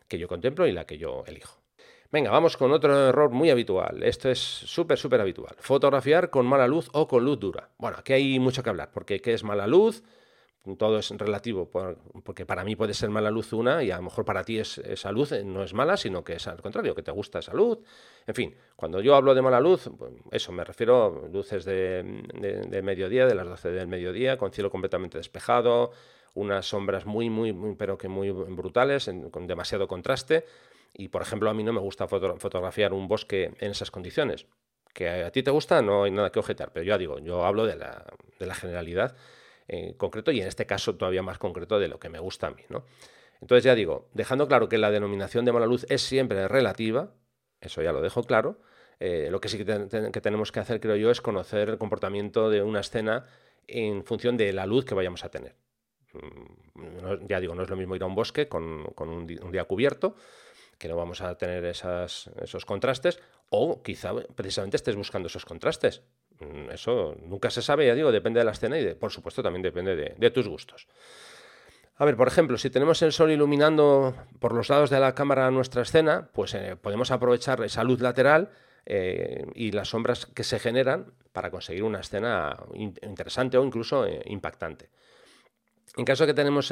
que 0.08 0.18
yo 0.18 0.30
contemplo 0.30 0.66
y 0.66 0.72
la 0.72 0.86
que 0.86 0.98
yo 0.98 1.26
elijo. 1.28 1.67
Venga, 2.12 2.32
vamos 2.32 2.56
con 2.56 2.72
otro 2.72 3.10
error 3.10 3.32
muy 3.32 3.50
habitual. 3.50 4.02
Esto 4.04 4.30
es 4.30 4.40
súper, 4.40 4.98
súper 4.98 5.20
habitual. 5.22 5.56
Fotografiar 5.60 6.30
con 6.30 6.46
mala 6.46 6.68
luz 6.68 6.90
o 6.94 7.08
con 7.08 7.26
luz 7.26 7.40
dura. 7.40 7.70
Bueno, 7.78 7.98
aquí 8.00 8.14
hay 8.14 8.40
mucho 8.40 8.64
que 8.64 8.70
hablar, 8.70 8.92
porque 8.94 9.20
¿qué 9.22 9.34
es 9.34 9.44
mala 9.44 9.68
luz? 9.68 10.04
todo 10.76 11.00
es 11.00 11.10
relativo, 11.12 11.70
porque 12.24 12.46
para 12.46 12.64
mí 12.64 12.76
puede 12.76 12.94
ser 12.94 13.10
mala 13.10 13.32
luz 13.32 13.54
una 13.54 13.84
y 13.84 13.92
a 13.92 13.98
lo 13.98 14.04
mejor 14.04 14.26
para 14.26 14.44
ti 14.44 14.60
es, 14.60 14.80
esa 14.80 15.12
luz 15.12 15.32
eh, 15.32 15.44
no 15.44 15.64
es 15.64 15.74
mala, 15.74 15.96
sino 15.96 16.24
que 16.24 16.34
es 16.34 16.48
al 16.48 16.62
contrario, 16.62 16.94
que 16.94 17.04
te 17.04 17.12
gusta 17.12 17.40
esa 17.40 17.54
luz. 17.54 17.80
En 18.26 18.36
fin, 18.36 18.56
cuando 18.76 19.00
yo 19.00 19.16
hablo 19.16 19.34
de 19.34 19.42
mala 19.42 19.62
luz, 19.62 19.90
pues, 19.98 20.12
eso, 20.32 20.52
me 20.52 20.64
refiero 20.64 21.24
a 21.26 21.30
luces 21.30 21.64
de, 21.64 22.04
mediodía, 22.84 23.26
de 23.26 23.36
las 23.36 23.48
12 23.48 23.72
del 23.72 23.88
mediodía, 23.88 24.38
con 24.38 24.52
cielo 24.52 24.70
completamente 24.70 25.18
despejado, 25.18 25.92
unas 26.38 26.68
sombras 26.68 27.06
muy, 27.06 27.30
muy, 27.30 27.54
pero 27.76 27.98
que 27.98 28.08
muy 28.08 28.32
brutales, 28.32 29.10
con 29.32 29.48
demasiado 29.48 29.88
contraste. 29.88 30.46
Y, 30.94 31.10
por 31.10 31.22
ejemplo, 31.22 31.50
a 31.50 31.54
mí 31.54 31.64
no 31.64 31.74
me 31.74 31.80
gusta 31.80 32.08
fotografiar 32.08 32.94
un 32.94 33.08
bosque 33.08 33.52
en 33.60 33.72
esas 33.72 33.92
condiciones. 33.92 34.48
Que 34.94 35.10
a 35.10 35.32
ti 35.32 35.44
te 35.44 35.52
gusta, 35.52 35.82
no 35.82 36.04
hay 36.04 36.12
nada 36.12 36.32
que 36.32 36.40
objetar, 36.40 36.72
pero 36.74 36.84
yo 36.84 36.98
digo, 36.98 37.20
yo 37.20 37.46
hablo 37.46 37.66
de 37.66 37.76
la, 37.76 38.06
de 38.40 38.46
la 38.46 38.56
generalidad 38.56 39.16
eh, 39.68 39.96
concreto 39.98 40.32
y 40.32 40.40
en 40.40 40.48
este 40.48 40.66
caso 40.66 40.96
todavía 40.96 41.22
más 41.22 41.38
concreto 41.38 41.78
de 41.78 41.90
lo 41.90 42.00
que 42.00 42.10
me 42.10 42.20
gusta 42.20 42.48
a 42.48 42.52
mí. 42.52 42.64
¿no? 42.70 42.86
Entonces 43.42 43.64
ya 43.64 43.76
digo, 43.76 44.10
dejando 44.14 44.48
claro 44.48 44.70
que 44.70 44.78
la 44.78 44.92
denominación 44.92 45.46
de 45.46 45.52
mala 45.52 45.66
luz 45.66 45.86
es 45.90 46.02
siempre 46.02 46.48
relativa, 46.48 47.12
eso 47.60 47.82
ya 47.82 47.92
lo 47.92 48.02
dejo 48.02 48.24
claro, 48.24 48.60
eh, 49.00 49.28
lo 49.30 49.40
que 49.40 49.50
sí 49.50 49.58
que, 49.58 49.66
tenemos 50.22 50.52
que 50.52 50.60
hacer, 50.60 50.80
creo 50.80 50.96
yo, 50.96 51.12
es 51.12 51.22
conocer 51.22 51.70
el 51.70 51.78
comportamiento 51.78 52.50
de 52.50 52.64
una 52.64 52.80
escena 52.80 53.26
en 53.68 54.04
función 54.04 54.38
de 54.38 54.54
la 54.54 54.66
luz 54.66 54.86
que 54.86 54.96
vayamos 54.96 55.24
a 55.24 55.30
tener. 55.30 55.56
Ya 57.28 57.40
digo, 57.40 57.56
no 57.56 57.64
es 57.64 57.70
lo 57.70 57.76
mismo 57.76 57.96
ir 57.96 58.04
a 58.04 58.06
un 58.06 58.16
bosque 58.16 58.48
con, 58.48 58.86
un, 58.98 59.28
día 59.28 59.66
cubierto, 59.66 60.16
que 60.78 60.88
no 60.88 60.96
vamos 60.96 61.22
a 61.22 61.38
tener 61.38 61.66
esos 61.66 62.66
contrastes, 62.66 63.20
o 63.50 63.82
quizá 63.82 64.14
precisamente 64.36 64.78
estés 64.78 64.96
buscando 64.96 65.28
esos 65.28 65.46
contrastes. 65.46 66.04
Mm, 66.40 66.72
eso 66.72 67.16
nunca 67.26 67.50
se 67.50 67.62
sabe, 67.62 67.88
ya 67.88 67.96
digo, 67.96 68.12
depende 68.12 68.40
de 68.40 68.46
la 68.46 68.52
escena 68.52 68.80
y, 68.80 68.94
por 68.94 69.12
supuesto, 69.12 69.42
también 69.42 69.64
depende 69.64 69.96
de, 69.96 70.32
tus 70.32 70.48
gustos. 70.48 70.88
A 71.98 72.06
ver, 72.06 72.16
por 72.16 72.28
ejemplo, 72.28 72.58
si 72.58 72.70
tenemos 72.70 73.02
el 73.02 73.12
sol 73.12 73.32
iluminando 73.32 74.14
por 74.40 74.54
los 74.54 74.70
lados 74.70 74.92
de 74.92 75.00
la 75.00 75.16
cámara 75.16 75.50
nuestra 75.50 75.82
escena, 75.82 76.30
pues 76.32 76.54
eh, 76.54 76.76
podemos 76.80 77.10
aprovechar 77.10 77.64
esa 77.64 77.84
luz 77.84 78.02
lateral 78.02 78.52
eh, 78.86 79.48
y 79.56 79.72
las 79.72 79.90
sombras 79.90 80.28
que 80.28 80.44
se 80.44 80.60
generan 80.60 81.12
para 81.32 81.50
conseguir 81.50 81.84
una 81.84 82.02
escena 82.02 82.56
interesante 82.76 83.58
o 83.58 83.64
incluso 83.64 84.06
eh, 84.06 84.22
impactante. 84.28 84.90
En 85.98 86.06
caso 86.06 86.28
de 86.28 86.28
que 86.28 86.36
tengamos 86.36 86.70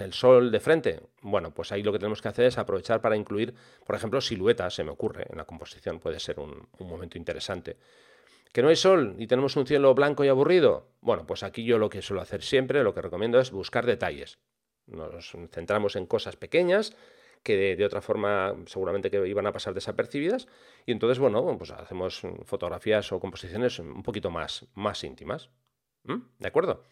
el 0.00 0.12
sol 0.12 0.52
de 0.52 0.60
frente, 0.60 1.00
bueno, 1.20 1.52
pues 1.52 1.72
ahí 1.72 1.82
lo 1.82 1.90
que 1.90 1.98
tenemos 1.98 2.22
que 2.22 2.28
hacer 2.28 2.44
es 2.44 2.58
aprovechar 2.58 3.00
para 3.00 3.16
incluir, 3.16 3.52
por 3.84 3.96
ejemplo, 3.96 4.20
siluetas, 4.20 4.72
se 4.72 4.84
me 4.84 4.92
ocurre, 4.92 5.26
en 5.28 5.36
la 5.36 5.44
composición 5.44 5.98
puede 5.98 6.20
ser 6.20 6.38
un, 6.38 6.68
momento 6.78 7.18
interesante. 7.18 7.76
¿Que 8.52 8.62
no 8.62 8.68
hay 8.68 8.76
sol 8.76 9.16
y 9.18 9.26
tenemos 9.26 9.56
un 9.56 9.66
cielo 9.66 9.92
blanco 9.96 10.24
y 10.24 10.28
aburrido? 10.28 10.90
Bueno, 11.00 11.26
pues 11.26 11.42
aquí 11.42 11.64
yo 11.64 11.76
lo 11.76 11.90
que 11.90 12.02
suelo 12.02 12.22
hacer 12.22 12.40
siempre, 12.42 12.84
lo 12.84 12.94
que 12.94 13.02
recomiendo 13.02 13.40
es 13.40 13.50
buscar 13.50 13.84
detalles. 13.84 14.38
Nos 14.86 15.32
centramos 15.50 15.96
en 15.96 16.06
cosas 16.06 16.36
pequeñas 16.36 16.94
que 17.42 17.74
de, 17.74 17.84
otra 17.84 18.00
forma 18.00 18.54
seguramente 18.66 19.10
que 19.10 19.26
iban 19.26 19.48
a 19.48 19.52
pasar 19.52 19.74
desapercibidas 19.74 20.46
y 20.86 20.92
entonces, 20.92 21.18
bueno, 21.18 21.58
pues 21.58 21.72
hacemos 21.72 22.22
fotografías 22.44 23.10
o 23.10 23.18
composiciones 23.18 23.80
un 23.80 24.04
poquito 24.04 24.30
más 24.30 25.02
íntimas. 25.02 25.50
¿Mm? 26.04 26.16
¿De 26.38 26.48
acuerdo? 26.48 26.84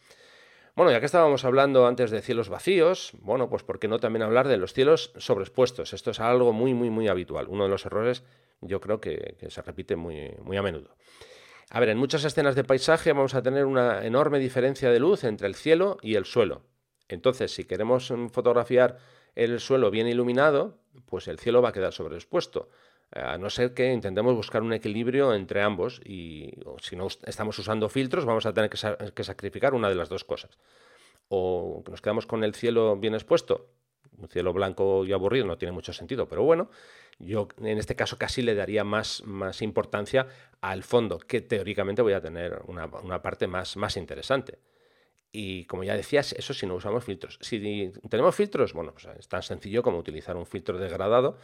Bueno, 0.76 0.92
ya 0.92 1.00
que 1.00 1.06
estábamos 1.06 1.44
hablando 1.44 1.86
antes 1.86 2.10
de 2.10 2.22
cielos 2.22 2.48
vacíos, 2.48 3.12
bueno, 3.20 3.50
pues 3.50 3.62
¿por 3.64 3.78
qué 3.78 3.88
no 3.88 3.98
también 3.98 4.22
hablar 4.22 4.48
de 4.48 4.56
los 4.56 4.72
cielos 4.72 5.12
sobreexpuestos? 5.16 5.92
Esto 5.92 6.12
es 6.12 6.20
algo 6.20 6.52
muy, 6.52 6.74
muy, 6.74 6.90
muy 6.90 7.08
habitual. 7.08 7.48
Uno 7.48 7.64
de 7.64 7.70
los 7.70 7.84
errores 7.84 8.22
yo 8.60 8.80
creo 8.80 9.00
que, 9.00 9.36
se 9.48 9.62
repite 9.62 9.96
muy, 9.96 10.30
muy 10.42 10.56
a 10.56 10.62
menudo. 10.62 10.96
A 11.70 11.80
ver, 11.80 11.90
en 11.90 11.98
muchas 11.98 12.24
escenas 12.24 12.54
de 12.54 12.64
paisaje 12.64 13.12
vamos 13.12 13.34
a 13.34 13.42
tener 13.42 13.64
una 13.64 14.04
enorme 14.04 14.38
diferencia 14.38 14.90
de 14.90 15.00
luz 15.00 15.24
entre 15.24 15.48
el 15.48 15.54
cielo 15.54 15.98
y 16.02 16.14
el 16.14 16.24
suelo. 16.24 16.62
Entonces, 17.08 17.52
si 17.52 17.64
queremos 17.64 18.12
fotografiar 18.32 18.98
el 19.34 19.60
suelo 19.60 19.90
bien 19.90 20.06
iluminado, 20.06 20.78
pues 21.06 21.28
el 21.28 21.38
cielo 21.38 21.62
va 21.62 21.70
a 21.70 21.72
quedar 21.72 21.92
sobreexpuesto 21.92 22.68
a 23.12 23.38
no 23.38 23.50
ser 23.50 23.74
que 23.74 23.92
intentemos 23.92 24.34
buscar 24.34 24.62
un 24.62 24.72
equilibrio 24.72 25.34
entre 25.34 25.62
ambos 25.62 26.00
y 26.04 26.52
si 26.80 26.94
no 26.94 27.08
estamos 27.08 27.58
usando 27.58 27.88
filtros 27.88 28.24
vamos 28.24 28.46
a 28.46 28.54
tener 28.54 28.70
que, 28.70 29.24
sacrificar 29.24 29.74
una 29.74 29.88
de 29.88 29.96
las 29.96 30.08
dos 30.08 30.24
cosas. 30.24 30.58
O 31.28 31.82
nos 31.88 32.00
quedamos 32.00 32.26
con 32.26 32.44
el 32.44 32.54
cielo 32.54 32.96
bien 32.96 33.14
expuesto, 33.14 33.68
un 34.18 34.28
cielo 34.28 34.52
blanco 34.52 35.04
y 35.04 35.12
aburrido 35.12 35.46
no 35.46 35.58
tiene 35.58 35.72
mucho 35.72 35.92
sentido, 35.92 36.28
pero 36.28 36.42
bueno, 36.42 36.70
yo 37.18 37.48
en 37.60 37.78
este 37.78 37.96
caso 37.96 38.16
casi 38.16 38.42
le 38.42 38.54
daría 38.54 38.84
más, 38.84 39.22
más 39.24 39.60
importancia 39.62 40.28
al 40.60 40.82
fondo, 40.84 41.18
que 41.18 41.40
teóricamente 41.40 42.02
voy 42.02 42.12
a 42.12 42.20
tener 42.20 42.62
una, 42.66 43.22
parte 43.22 43.46
más, 43.46 43.76
más 43.76 43.96
interesante. 43.96 44.58
Y 45.32 45.64
como 45.66 45.84
ya 45.84 45.94
decías, 45.94 46.32
eso 46.32 46.54
si 46.54 46.66
no 46.66 46.74
usamos 46.74 47.04
filtros. 47.04 47.38
Si 47.40 47.92
tenemos 48.08 48.34
filtros, 48.34 48.72
bueno, 48.72 48.92
pues 48.92 49.06
es 49.16 49.28
tan 49.28 49.42
sencillo 49.42 49.82
como 49.82 49.98
utilizar 49.98 50.36
un 50.36 50.44
filtro 50.44 50.76
degradado 50.76 51.36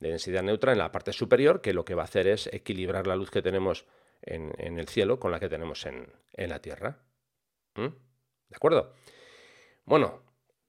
de 0.00 0.10
densidad 0.10 0.42
neutra 0.42 0.72
en 0.72 0.78
la 0.78 0.92
parte 0.92 1.12
superior, 1.12 1.60
que 1.60 1.72
lo 1.72 1.84
que 1.84 1.94
va 1.94 2.02
a 2.02 2.04
hacer 2.04 2.26
es 2.26 2.48
equilibrar 2.52 3.06
la 3.06 3.16
luz 3.16 3.30
que 3.30 3.42
tenemos 3.42 3.86
en, 4.22 4.78
el 4.78 4.88
cielo 4.88 5.18
con 5.18 5.30
la 5.30 5.40
que 5.40 5.48
tenemos 5.48 5.86
en, 5.86 6.08
la 6.36 6.60
Tierra. 6.60 6.98
¿Mm? 7.74 7.86
¿De 8.48 8.56
acuerdo? 8.56 8.92
Bueno, 9.84 10.22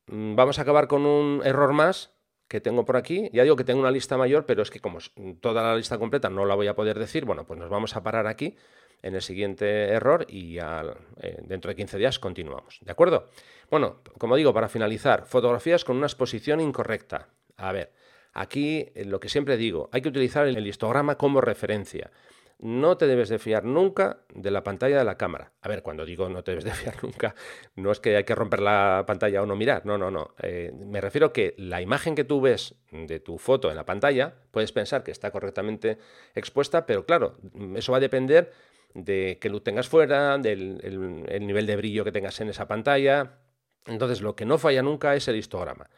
mm, 0.08 0.36
vamos 0.36 0.60
a 0.60 0.64
acabar 0.64 0.88
con 0.88 1.06
un 1.06 1.42
error 1.44 1.74
más 1.74 2.14
que 2.48 2.62
tengo 2.62 2.86
por 2.86 2.98
aquí. 2.98 3.30
Ya 3.32 3.44
digo 3.44 3.56
que 3.56 3.64
tengo 3.64 3.80
una 3.80 3.92
lista 3.92 4.18
mayor, 4.18 4.46
pero 4.46 4.64
es 4.64 4.72
que 4.72 4.80
como 4.80 5.00
toda 5.40 5.62
la 5.62 5.76
lista 5.76 5.98
completa 5.98 6.30
no 6.30 6.46
la 6.46 6.56
voy 6.56 6.68
a 6.68 6.76
poder 6.76 6.98
decir, 6.98 7.26
bueno, 7.26 7.46
pues 7.46 7.60
nos 7.60 7.70
vamos 7.70 7.96
a 7.96 8.04
parar 8.04 8.28
aquí 8.28 8.56
en 9.02 9.16
el 9.16 9.22
siguiente 9.22 9.90
error 9.90 10.26
y 10.28 10.54
ya, 10.54 10.84
eh, 11.22 11.38
dentro 11.44 11.70
de 11.70 11.76
15 11.76 11.98
días 11.98 12.20
continuamos. 12.20 12.80
¿De 12.82 12.92
acuerdo? 12.92 13.30
Bueno, 13.70 14.02
como 14.18 14.36
digo, 14.36 14.54
para 14.54 14.68
finalizar, 14.68 15.26
fotografías 15.26 15.86
con 15.86 15.98
una 15.98 16.08
exposición 16.08 16.60
incorrecta. 16.60 17.30
A 17.56 17.72
ver, 17.72 17.94
Aquí, 18.34 18.88
eh, 18.96 19.06
lo 19.06 19.20
que 19.20 19.30
siempre 19.30 19.58
digo, 19.58 19.90
hay 19.92 20.02
que 20.02 20.10
utilizar 20.10 20.48
el 20.48 20.68
histograma 20.68 21.16
como 21.16 21.42
referencia. 21.42 22.12
No 22.60 22.98
te 22.98 23.08
debes 23.08 23.30
de 23.30 23.40
fiar 23.40 23.64
nunca 23.64 24.20
de 24.34 24.52
la 24.52 24.64
pantalla 24.64 24.98
de 24.98 25.06
la 25.06 25.18
cámara. 25.18 25.54
A 25.62 25.70
ver, 25.70 25.82
cuando 25.82 26.06
digo 26.06 26.28
no 26.28 26.44
te 26.44 26.52
debes 26.52 26.66
de 26.66 26.72
fiar 26.74 27.02
nunca, 27.02 27.34
no 27.76 27.92
es 27.92 28.00
que 28.00 28.18
hay 28.18 28.26
que 28.26 28.36
romper 28.36 28.60
la 28.60 29.06
pantalla 29.08 29.42
o 29.42 29.46
no 29.46 29.56
mirar, 29.56 29.86
no, 29.86 29.98
no, 29.98 30.12
no. 30.12 30.36
Eh, 30.42 30.72
me 30.74 31.00
refiero 31.00 31.32
que 31.32 31.56
la 31.58 31.82
imagen 31.82 32.16
que 32.16 32.26
tú 32.26 32.42
ves 32.42 32.76
de 32.92 33.20
tu 33.22 33.38
foto 33.38 33.70
en 33.70 33.78
la 33.78 33.86
pantalla, 33.86 34.36
puedes 34.52 34.74
pensar 34.74 35.04
que 35.04 35.12
está 35.12 35.32
correctamente 35.32 35.98
expuesta, 36.36 36.86
pero 36.86 37.06
claro, 37.06 37.38
eso 37.76 37.94
va 37.94 38.00
a 38.00 38.02
depender 38.02 38.52
de 38.94 39.38
que 39.40 39.50
luz 39.50 39.64
tengas 39.64 39.88
fuera, 39.88 40.38
del 40.38 41.26
el 41.30 41.48
nivel 41.48 41.66
de 41.66 41.76
brillo 41.78 42.04
que 42.04 42.12
tengas 42.12 42.42
en 42.42 42.50
esa 42.50 42.68
pantalla. 42.68 43.38
Entonces, 43.86 44.22
lo 44.22 44.36
que 44.36 44.46
no 44.46 44.58
falla 44.58 44.82
nunca 44.82 45.16
es 45.16 45.28
el 45.28 45.36
histograma. 45.36 45.90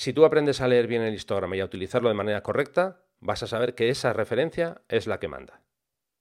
Si 0.00 0.14
tú 0.14 0.24
aprendes 0.24 0.62
a 0.62 0.66
leer 0.66 0.86
bien 0.86 1.02
el 1.02 1.12
histograma 1.12 1.56
y 1.56 1.60
a 1.60 1.66
utilizarlo 1.66 2.08
de 2.08 2.14
manera 2.14 2.42
correcta, 2.42 3.02
vas 3.20 3.42
a 3.42 3.46
saber 3.46 3.74
que 3.74 3.90
esa 3.90 4.14
referencia 4.14 4.80
es 4.88 5.06
la 5.06 5.20
que 5.20 5.28
manda. 5.28 5.60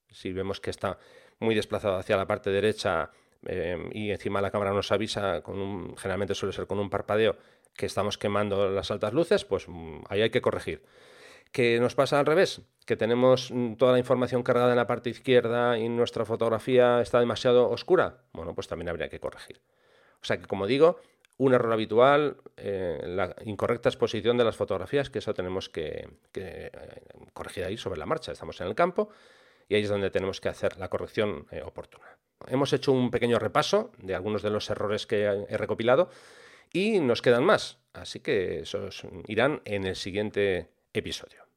Si 0.10 0.34
vemos 0.34 0.60
que 0.60 0.70
está 0.70 1.00
muy 1.40 1.56
desplazado 1.56 1.96
hacia 1.96 2.18
la 2.18 2.28
parte 2.28 2.50
derecha 2.50 3.12
em, 3.46 3.90
y 3.94 4.12
encima 4.12 4.42
la 4.42 4.52
cámara 4.52 4.74
nos 4.74 4.92
avisa, 4.92 5.40
con 5.44 5.60
un, 5.60 5.96
generalmente 5.96 6.36
suele 6.36 6.52
ser 6.52 6.68
con 6.68 6.78
un 6.78 6.90
parpadeo, 6.90 7.38
que 7.74 7.86
estamos 7.86 8.18
quemando 8.18 8.70
las 8.70 8.92
altas 8.92 9.14
luces, 9.14 9.46
pues 9.46 9.70
mm, 9.70 10.02
ahí 10.10 10.24
hay 10.24 10.30
que 10.30 10.42
corregir. 10.42 10.84
¿Qué 11.54 11.80
nos 11.80 11.96
pasa 11.96 12.20
al 12.20 12.26
revés? 12.26 12.62
Que 12.86 12.98
tenemos 12.98 13.50
mm, 13.50 13.76
toda 13.76 13.94
la 13.94 14.00
información 14.00 14.44
cargada 14.44 14.72
en 14.72 14.76
la 14.76 14.88
parte 14.88 15.10
izquierda 15.10 15.80
y 15.80 15.88
nuestra 15.88 16.26
fotografía 16.26 17.00
está 17.00 17.22
demasiado 17.22 17.70
oscura. 17.70 18.26
Bueno, 18.34 18.54
pues 18.54 18.68
también 18.68 18.90
habría 18.90 19.08
que 19.08 19.22
corregir. 19.22 19.62
O 20.22 20.26
sea 20.26 20.38
que, 20.38 20.48
como 20.48 20.68
digo, 20.68 21.00
un 21.40 21.54
error 21.54 21.72
habitual, 21.72 22.38
eh, 22.58 23.02
la 23.06 23.34
incorrecta 23.46 23.88
exposición 23.88 24.38
de 24.38 24.44
las 24.44 24.58
fotografías, 24.58 25.10
que 25.10 25.20
eso 25.20 25.34
tenemos 25.34 25.70
que, 25.70 26.10
eh, 26.34 26.72
corregir 27.34 27.64
ahí 27.64 27.78
sobre 27.78 27.98
la 27.98 28.06
marcha. 28.06 28.34
Estamos 28.34 28.60
en 28.60 28.68
el 28.68 28.76
campo 28.76 29.10
y 29.70 29.76
ahí 29.76 29.84
es 29.84 29.90
donde 29.90 30.12
tenemos 30.12 30.42
que 30.42 30.50
hacer 30.50 30.78
la 30.78 30.90
corrección 30.90 31.48
eh, 31.52 31.62
oportuna. 31.64 32.18
Hemos 32.48 32.74
hecho 32.74 32.92
un 32.92 33.10
pequeño 33.10 33.40
repaso 33.40 33.92
de 34.00 34.16
algunos 34.16 34.42
de 34.42 34.50
los 34.50 34.70
errores 34.70 35.08
que 35.08 35.24
he 35.24 35.58
recopilado 35.58 36.10
y 36.74 37.00
nos 37.00 37.22
quedan 37.22 37.46
más, 37.46 37.80
así 37.94 38.20
que 38.20 38.60
esos 38.60 39.04
irán 39.28 39.62
en 39.64 39.86
el 39.86 39.96
siguiente 39.96 40.72
episodio. 40.94 41.49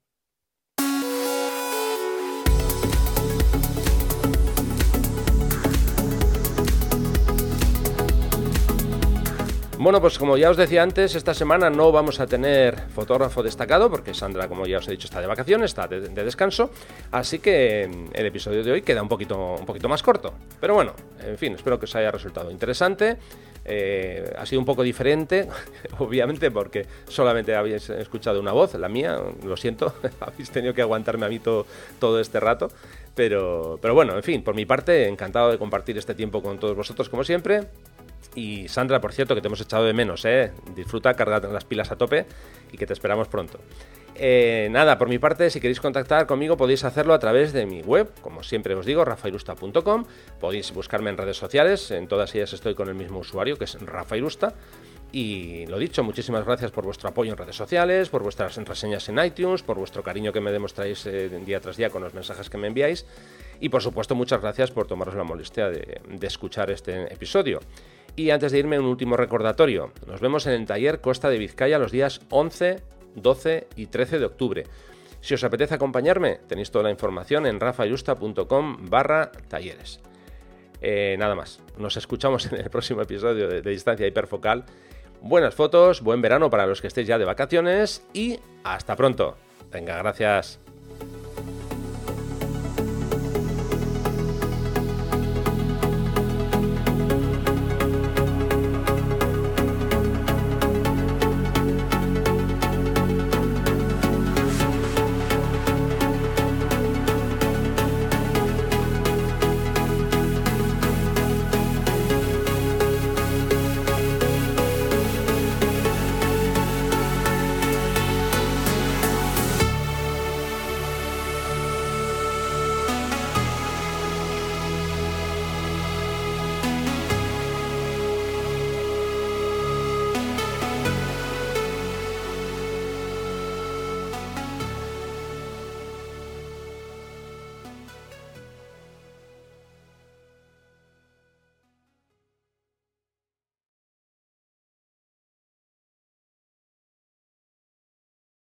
Bueno, 9.82 10.00
pues 10.00 10.16
como 10.16 10.36
ya 10.36 10.48
os 10.48 10.56
decía 10.56 10.80
antes, 10.84 11.16
esta 11.16 11.34
semana 11.34 11.68
no 11.68 11.90
vamos 11.90 12.20
a 12.20 12.28
tener 12.28 12.78
fotógrafo 12.94 13.42
destacado 13.42 13.90
porque 13.90 14.14
Sandra, 14.14 14.46
como 14.46 14.64
ya 14.64 14.78
os 14.78 14.86
he 14.86 14.92
dicho, 14.92 15.06
está 15.08 15.20
de 15.20 15.26
vacaciones, 15.26 15.72
está 15.72 15.88
de, 15.88 16.08
descanso, 16.08 16.70
así 17.10 17.40
que 17.40 17.90
mm, 17.92 18.10
el 18.16 18.26
episodio 18.26 18.62
de 18.62 18.70
hoy 18.70 18.82
queda 18.82 19.02
un 19.02 19.08
poquito, 19.08 19.56
un 19.58 19.66
poquito 19.66 19.88
más 19.88 20.00
corto. 20.00 20.34
Pero 20.60 20.74
bueno, 20.74 20.92
en 21.26 21.36
fin, 21.36 21.54
espero 21.54 21.80
que 21.80 21.86
os 21.86 21.96
haya 21.96 22.12
resultado 22.12 22.52
interesante. 22.52 23.16
Eh, 23.64 24.32
ha 24.38 24.46
sido 24.46 24.60
un 24.60 24.66
poco 24.66 24.84
diferente, 24.84 25.48
obviamente, 25.98 26.52
porque 26.52 26.86
solamente 27.08 27.56
habéis 27.56 27.90
escuchado 27.90 28.38
una 28.38 28.52
voz, 28.52 28.74
la 28.74 28.88
mía, 28.88 29.18
lo 29.44 29.56
siento, 29.56 29.96
habéis 30.20 30.52
tenido 30.52 30.74
que 30.74 30.82
aguantarme 30.82 31.26
a 31.26 31.28
mí 31.28 31.40
todo, 31.40 31.66
todo 31.98 32.20
este 32.20 32.38
rato. 32.38 32.70
Pero, 33.16 33.80
pero 33.82 33.94
bueno, 33.94 34.14
en 34.14 34.22
fin, 34.22 34.44
por 34.44 34.54
mi 34.54 34.64
parte, 34.64 35.08
encantado 35.08 35.50
de 35.50 35.58
compartir 35.58 35.98
este 35.98 36.14
tiempo 36.14 36.40
con 36.40 36.60
todos 36.60 36.76
vosotros 36.76 37.08
como 37.08 37.24
siempre. 37.24 37.66
Y 38.34 38.68
Sandra, 38.68 39.00
por 39.00 39.12
cierto, 39.12 39.34
que 39.34 39.40
te 39.40 39.48
hemos 39.48 39.60
echado 39.60 39.84
de 39.84 39.92
menos, 39.92 40.24
¿eh? 40.24 40.52
Disfruta, 40.74 41.14
carga 41.14 41.40
las 41.40 41.64
pilas 41.64 41.90
a 41.90 41.96
tope 41.96 42.26
y 42.72 42.76
que 42.76 42.86
te 42.86 42.92
esperamos 42.92 43.28
pronto. 43.28 43.58
Eh, 44.14 44.68
nada, 44.70 44.98
por 44.98 45.08
mi 45.08 45.18
parte, 45.18 45.48
si 45.50 45.60
queréis 45.60 45.80
contactar 45.80 46.26
conmigo 46.26 46.56
podéis 46.56 46.84
hacerlo 46.84 47.14
a 47.14 47.18
través 47.18 47.52
de 47.52 47.64
mi 47.64 47.80
web, 47.82 48.10
como 48.20 48.42
siempre 48.42 48.74
os 48.74 48.84
digo, 48.84 49.04
rafairusta.com. 49.04 50.04
Podéis 50.38 50.72
buscarme 50.72 51.10
en 51.10 51.16
redes 51.16 51.36
sociales, 51.36 51.90
en 51.90 52.06
todas 52.08 52.34
ellas 52.34 52.52
estoy 52.52 52.74
con 52.74 52.88
el 52.88 52.94
mismo 52.94 53.20
usuario, 53.20 53.56
que 53.56 53.64
es 53.64 53.80
rafairusta. 53.80 54.54
Y 55.12 55.66
lo 55.66 55.78
dicho, 55.78 56.02
muchísimas 56.02 56.44
gracias 56.44 56.70
por 56.70 56.84
vuestro 56.84 57.10
apoyo 57.10 57.32
en 57.32 57.36
redes 57.36 57.56
sociales, 57.56 58.08
por 58.08 58.22
vuestras 58.22 58.56
reseñas 58.56 59.06
en 59.10 59.22
iTunes, 59.22 59.62
por 59.62 59.76
vuestro 59.76 60.02
cariño 60.02 60.32
que 60.32 60.40
me 60.40 60.50
demostráis 60.50 61.04
eh, 61.04 61.28
día 61.44 61.60
tras 61.60 61.76
día 61.76 61.90
con 61.90 62.02
los 62.02 62.14
mensajes 62.14 62.48
que 62.48 62.56
me 62.56 62.68
enviáis. 62.68 63.04
Y 63.60 63.68
por 63.68 63.82
supuesto, 63.82 64.14
muchas 64.14 64.40
gracias 64.40 64.70
por 64.70 64.86
tomaros 64.86 65.14
la 65.14 65.24
molestia 65.24 65.68
de, 65.68 66.00
de 66.08 66.26
escuchar 66.26 66.70
este 66.70 67.12
episodio. 67.12 67.60
Y 68.14 68.30
antes 68.30 68.52
de 68.52 68.58
irme, 68.58 68.78
un 68.78 68.86
último 68.86 69.16
recordatorio. 69.16 69.92
Nos 70.06 70.20
vemos 70.20 70.46
en 70.46 70.52
el 70.52 70.66
taller 70.66 71.00
Costa 71.00 71.30
de 71.30 71.38
Vizcaya 71.38 71.78
los 71.78 71.92
días 71.92 72.20
11, 72.30 72.80
12 73.14 73.68
y 73.76 73.86
13 73.86 74.18
de 74.18 74.24
octubre. 74.24 74.64
Si 75.20 75.34
os 75.34 75.44
apetece 75.44 75.74
acompañarme, 75.74 76.40
tenéis 76.48 76.70
toda 76.70 76.84
la 76.84 76.90
información 76.90 77.46
en 77.46 77.60
rafayusta.com 77.60 78.90
barra 78.90 79.32
talleres. 79.48 80.00
Eh, 80.80 81.16
nada 81.18 81.34
más, 81.34 81.60
nos 81.78 81.96
escuchamos 81.96 82.46
en 82.52 82.58
el 82.58 82.68
próximo 82.68 83.02
episodio 83.02 83.48
de, 83.48 83.62
de 83.62 83.70
Distancia 83.70 84.06
Hiperfocal. 84.06 84.64
Buenas 85.22 85.54
fotos, 85.54 86.02
buen 86.02 86.20
verano 86.20 86.50
para 86.50 86.66
los 86.66 86.80
que 86.80 86.88
estéis 86.88 87.06
ya 87.06 87.18
de 87.18 87.24
vacaciones 87.24 88.04
y 88.12 88.40
hasta 88.64 88.96
pronto. 88.96 89.36
Venga, 89.70 89.96
gracias. 89.96 90.58